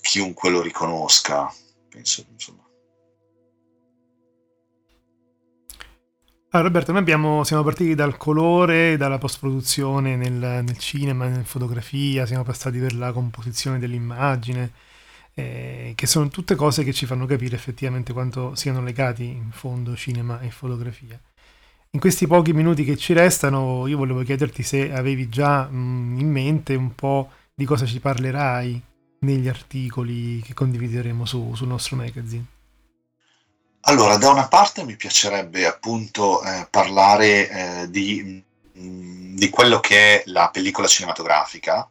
chiunque 0.01 0.49
lo 0.49 0.61
riconosca, 0.61 1.53
penso, 1.89 2.25
insomma, 2.31 2.68
Ah, 6.51 6.61
Roberto, 6.61 6.91
noi 6.91 7.01
abbiamo, 7.01 7.43
siamo 7.43 7.61
partiti 7.61 7.93
dal 7.93 8.17
colore, 8.17 8.97
dalla 8.97 9.19
post-produzione 9.19 10.15
nel, 10.15 10.33
nel 10.33 10.77
cinema, 10.79 11.27
nella 11.27 11.43
fotografia, 11.43 12.25
siamo 12.25 12.43
passati 12.43 12.79
per 12.79 12.95
la 12.95 13.11
composizione 13.11 13.77
dell'immagine, 13.77 14.71
eh, 15.35 15.93
che 15.93 16.07
sono 16.07 16.27
tutte 16.29 16.55
cose 16.55 16.83
che 16.83 16.91
ci 16.91 17.05
fanno 17.05 17.27
capire 17.27 17.55
effettivamente 17.55 18.13
quanto 18.13 18.55
siano 18.55 18.81
legati 18.81 19.25
in 19.25 19.51
fondo 19.51 19.95
cinema 19.95 20.39
e 20.39 20.49
fotografia. 20.49 21.19
In 21.91 21.99
questi 21.99 22.25
pochi 22.25 22.51
minuti 22.51 22.83
che 22.83 22.97
ci 22.97 23.13
restano, 23.13 23.85
io 23.85 23.97
volevo 23.97 24.23
chiederti 24.23 24.63
se 24.63 24.91
avevi 24.91 25.29
già 25.29 25.69
mh, 25.69 26.19
in 26.19 26.31
mente 26.31 26.73
un 26.73 26.95
po' 26.95 27.29
di 27.53 27.65
cosa 27.65 27.85
ci 27.85 27.99
parlerai 27.99 28.81
negli 29.19 29.47
articoli 29.47 30.41
che 30.41 30.55
condivideremo 30.55 31.25
su, 31.25 31.53
sul 31.53 31.67
nostro 31.67 31.95
magazine. 31.95 32.57
Allora, 33.89 34.17
da 34.17 34.29
una 34.29 34.47
parte 34.47 34.83
mi 34.83 34.95
piacerebbe 34.95 35.65
appunto 35.65 36.43
eh, 36.43 36.67
parlare 36.69 37.49
eh, 37.49 37.89
di, 37.89 38.43
mh, 38.73 38.79
mm, 38.79 39.35
di, 39.35 39.49
quello 39.49 39.79
che 39.79 40.21
è 40.21 40.23
la 40.27 40.51
pellicola 40.51 40.85
cinematografica, 40.85 41.89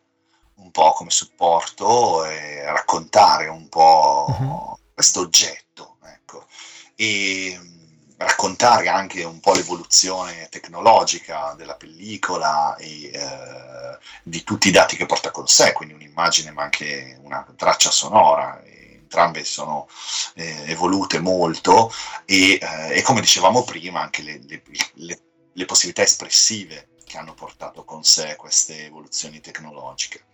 un 0.58 0.70
po' 0.70 0.92
come 0.92 1.10
supporto, 1.10 2.24
e 2.24 2.62
raccontare 2.66 3.48
un 3.48 3.68
po' 3.68 4.26
uh-huh. 4.28 4.78
questo 4.94 5.22
oggetto, 5.22 5.96
ecco, 6.04 6.46
e 6.94 7.58
mh, 7.60 8.14
raccontare 8.18 8.86
anche 8.86 9.24
un 9.24 9.40
po' 9.40 9.54
l'evoluzione 9.54 10.46
tecnologica 10.50 11.54
della 11.56 11.74
pellicola 11.74 12.76
e 12.76 13.10
eh, 13.12 13.98
di 14.22 14.44
tutti 14.44 14.68
i 14.68 14.72
dati 14.72 14.94
che 14.94 15.06
porta 15.06 15.32
con 15.32 15.48
sé, 15.48 15.72
quindi 15.72 15.94
un'immagine 15.94 16.52
ma 16.52 16.62
anche 16.62 17.18
una 17.24 17.44
traccia 17.56 17.90
sonora. 17.90 18.62
E, 18.62 18.77
entrambe 19.08 19.42
sono 19.44 19.88
eh, 20.34 20.64
evolute 20.66 21.18
molto 21.18 21.90
e, 22.26 22.58
eh, 22.60 22.98
e, 22.98 23.02
come 23.02 23.22
dicevamo 23.22 23.64
prima 23.64 24.02
anche 24.02 24.22
le, 24.22 24.40
le, 24.46 24.62
le, 24.94 25.20
le, 25.54 25.64
possibilità 25.64 26.02
espressive 26.02 26.90
che 27.04 27.16
hanno 27.16 27.32
portato 27.32 27.84
con 27.84 28.04
sé 28.04 28.36
queste 28.36 28.84
evoluzioni 28.84 29.40
tecnologiche. 29.40 30.26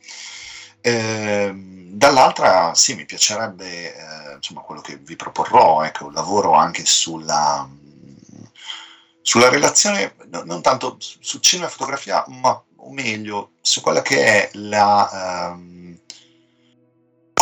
Eh, 0.80 1.52
dall'altra 1.54 2.74
sì, 2.74 2.94
mi 2.94 3.06
piacerebbe, 3.06 3.94
eh, 3.94 4.34
insomma, 4.34 4.60
quello 4.60 4.80
che 4.80 4.96
vi 4.96 5.16
proporrò, 5.16 5.82
ecco, 5.84 6.06
un 6.06 6.12
lavoro 6.12 6.52
anche 6.52 6.84
sulla, 6.84 7.66
sulla 9.22 9.48
relazione, 9.48 10.16
no, 10.26 10.42
non 10.44 10.60
tanto 10.60 10.96
su 10.98 11.38
cinema 11.38 11.68
e 11.68 11.70
fotografia, 11.70 12.24
ma 12.28 12.60
o 12.76 12.92
meglio, 12.92 13.52
su 13.62 13.80
quella 13.80 14.02
che 14.02 14.24
è 14.24 14.50
la... 14.54 15.52
Um, 15.54 15.83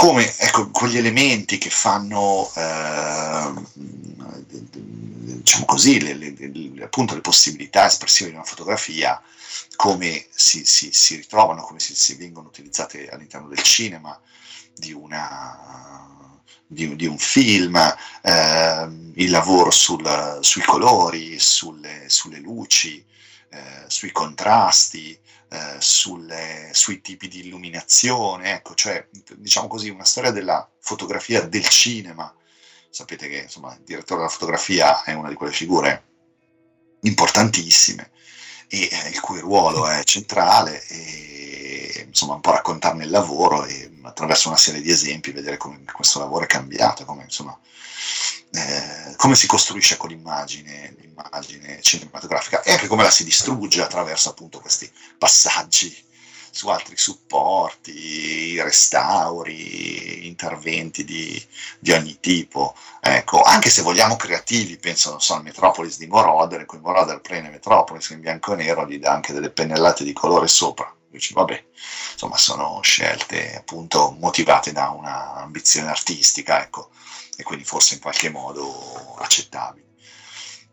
come 0.03 0.37
ecco, 0.37 0.69
quegli 0.71 0.97
elementi 0.97 1.59
che 1.59 1.71
fanno, 1.71 2.51
eh, 2.57 3.53
diciamo 3.77 5.65
così, 5.65 6.01
le, 6.01 6.15
le, 6.15 6.35
le, 6.37 6.83
appunto 6.83 7.15
le 7.15 7.21
possibilità 7.21 7.87
espressive 7.87 8.31
di 8.31 8.35
una 8.35 8.45
fotografia, 8.45 9.23
come 9.77 10.27
si, 10.35 10.65
si, 10.65 10.91
si 10.93 11.15
ritrovano, 11.15 11.63
come 11.63 11.79
si, 11.79 11.95
si, 11.95 12.17
vengono 12.17 12.49
utilizzate 12.49 13.11
all'interno 13.11 13.47
del 13.47 13.63
cinema, 13.63 14.21
di, 14.75 14.93
una, 14.93 16.37
di, 16.67 16.97
di 16.97 17.07
un 17.07 17.19
film, 17.19 17.77
eh, 18.23 18.89
il 19.15 19.31
lavoro 19.31 19.71
sul, 19.71 20.39
sui 20.41 20.63
colori, 20.63 21.39
sulle, 21.39 22.07
sulle 22.09 22.41
luci, 22.41 23.07
eh, 23.51 23.85
sui 23.87 24.11
contrasti, 24.11 25.17
eh, 25.53 25.77
sulle, 25.81 26.71
sui 26.73 27.03
tipi 27.03 27.29
di 27.29 27.41
illuminazione, 27.41 28.55
ecco, 28.55 28.75
cioè 28.75 29.07
diciamo 29.37 29.69
così 29.69 29.91
una 29.91 30.05
storia 30.05 30.31
della 30.31 30.67
fotografia 30.81 31.43
del 31.43 31.69
cinema. 31.69 32.35
Sapete 32.89 33.29
che 33.29 33.41
insomma, 33.41 33.75
il 33.75 33.83
direttore 33.85 34.21
della 34.21 34.33
fotografia 34.33 35.03
è 35.03 35.13
una 35.13 35.29
di 35.29 35.35
quelle 35.35 35.53
figure 35.53 36.05
importantissime 37.03 38.13
e 38.67 38.89
eh, 38.91 39.09
il 39.11 39.21
cui 39.21 39.41
ruolo 39.41 39.87
è 39.87 40.03
centrale 40.05 40.87
e 40.87 42.05
insomma 42.07 42.35
un 42.35 42.41
po' 42.41 42.53
raccontarne 42.53 43.05
il 43.05 43.11
lavoro 43.11 43.67
e 43.67 43.91
attraverso 44.09 44.49
una 44.49 44.57
serie 44.57 44.81
di 44.81 44.91
esempi 44.91 45.33
vedere 45.33 45.57
come 45.57 45.83
questo 45.93 46.19
lavoro 46.19 46.45
è 46.45 46.49
cambiato, 46.49 47.05
come 47.05 47.25
insomma 47.25 47.59
eh, 48.55 49.15
come 49.17 49.35
si 49.35 49.47
costruisce 49.47 49.97
con 49.97 50.11
l'immagine, 50.11 50.95
l'immagine 51.01 51.81
cinematografica 51.81 52.63
e 52.63 52.73
anche 52.73 52.87
come 52.87 53.03
la 53.03 53.11
si 53.11 53.25
distrugge 53.25 53.83
attraverso 53.83 54.29
appunto 54.29 54.61
questi 54.61 54.91
passaggi 55.17 56.11
su 56.55 56.69
altri 56.69 56.99
supporti, 56.99 58.61
restauri, 58.61 60.27
interventi 60.27 61.03
di, 61.03 61.43
di 61.79 61.93
ogni 61.93 62.21
tipo. 62.21 62.77
Ecco, 63.01 63.43
anche 63.43 63.71
se 63.71 63.81
vogliamo 63.81 64.17
creativi, 64.17 64.77
penso 64.77 65.19
so, 65.19 65.35
al 65.35 65.43
Metropolis 65.43 65.97
di 65.97 66.07
Moroder, 66.07 66.61
in 66.61 66.67
cui 66.67 66.79
Moroder 66.79 67.23
prende 67.23 67.49
Metropolis 67.49 68.11
in 68.11 68.21
bianco 68.21 68.53
e 68.53 68.57
nero, 68.57 68.87
gli 68.87 68.99
dà 68.99 69.13
anche 69.13 69.33
delle 69.33 69.51
pennellate 69.51 70.05
di 70.05 70.13
colore 70.13 70.47
sopra. 70.47 70.95
Dici, 71.13 71.35
vabbè, 71.35 71.65
insomma, 72.13 72.37
sono 72.37 72.81
scelte 72.83 73.55
appunto 73.55 74.17
motivate 74.19 74.73
da 74.73 74.89
un'ambizione 74.89 75.89
artistica, 75.89 76.63
ecco 76.63 76.91
e 77.37 77.43
quindi 77.43 77.65
forse 77.65 77.95
in 77.95 78.01
qualche 78.01 78.31
modo 78.31 79.17
accettabili. 79.19 79.91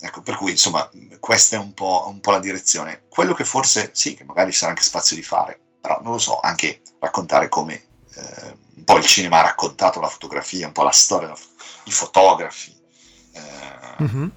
Ecco, 0.02 0.22
per 0.22 0.36
cui 0.36 0.52
insomma 0.52 0.90
questa 1.20 1.58
è 1.58 1.60
un 1.60 1.74
po', 1.74 2.06
un 2.08 2.22
po', 2.22 2.32
la 2.32 2.40
direzione. 2.40 3.04
Quello 3.10 3.34
che 3.34 3.44
forse 3.44 3.92
sì, 3.94 4.16
che 4.16 4.24
magari 4.24 4.52
sarà 4.54 4.72
anche 4.72 4.84
spazio 4.84 5.16
di 5.16 5.24
fare, 5.24 5.60
però 5.82 6.00
non 6.02 6.14
lo 6.14 6.18
so, 6.18 6.40
anche 6.40 6.82
raccontare 7.00 7.50
come 7.50 7.74
eh, 8.16 8.58
un 8.76 8.84
po' 8.86 8.98
il 8.98 9.06
cinema 9.06 9.40
ha 9.40 9.44
raccontato 9.44 10.00
la 10.00 10.08
fotografia, 10.08 10.68
un 10.68 10.74
po' 10.74 10.84
la 10.84 10.92
storia, 10.92 11.34
i 11.84 11.92
fotografi. 11.92 12.78
Eh, 13.34 14.04
mm-hmm. 14.04 14.28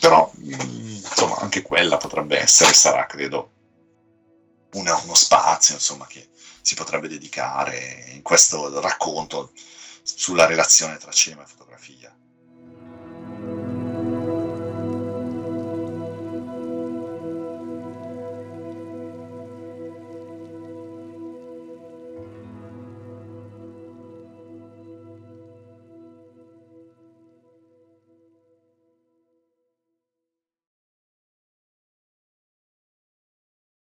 Però 0.00 0.32
mm, 0.38 0.88
insomma 0.88 1.36
anche 1.36 1.60
quella 1.60 1.98
potrebbe 1.98 2.38
essere, 2.38 2.72
sarà 2.72 3.04
credo 3.04 3.50
una, 4.72 4.94
uno 5.02 5.14
spazio 5.14 5.74
insomma 5.74 6.06
che 6.06 6.28
si 6.60 6.74
potrebbe 6.74 7.08
dedicare 7.08 8.06
in 8.12 8.22
questo 8.22 8.80
racconto 8.80 9.52
sulla 10.02 10.46
relazione 10.46 10.96
tra 10.98 11.10
cinema 11.10 11.42
e 11.42 11.46
fotografia. 11.46 11.99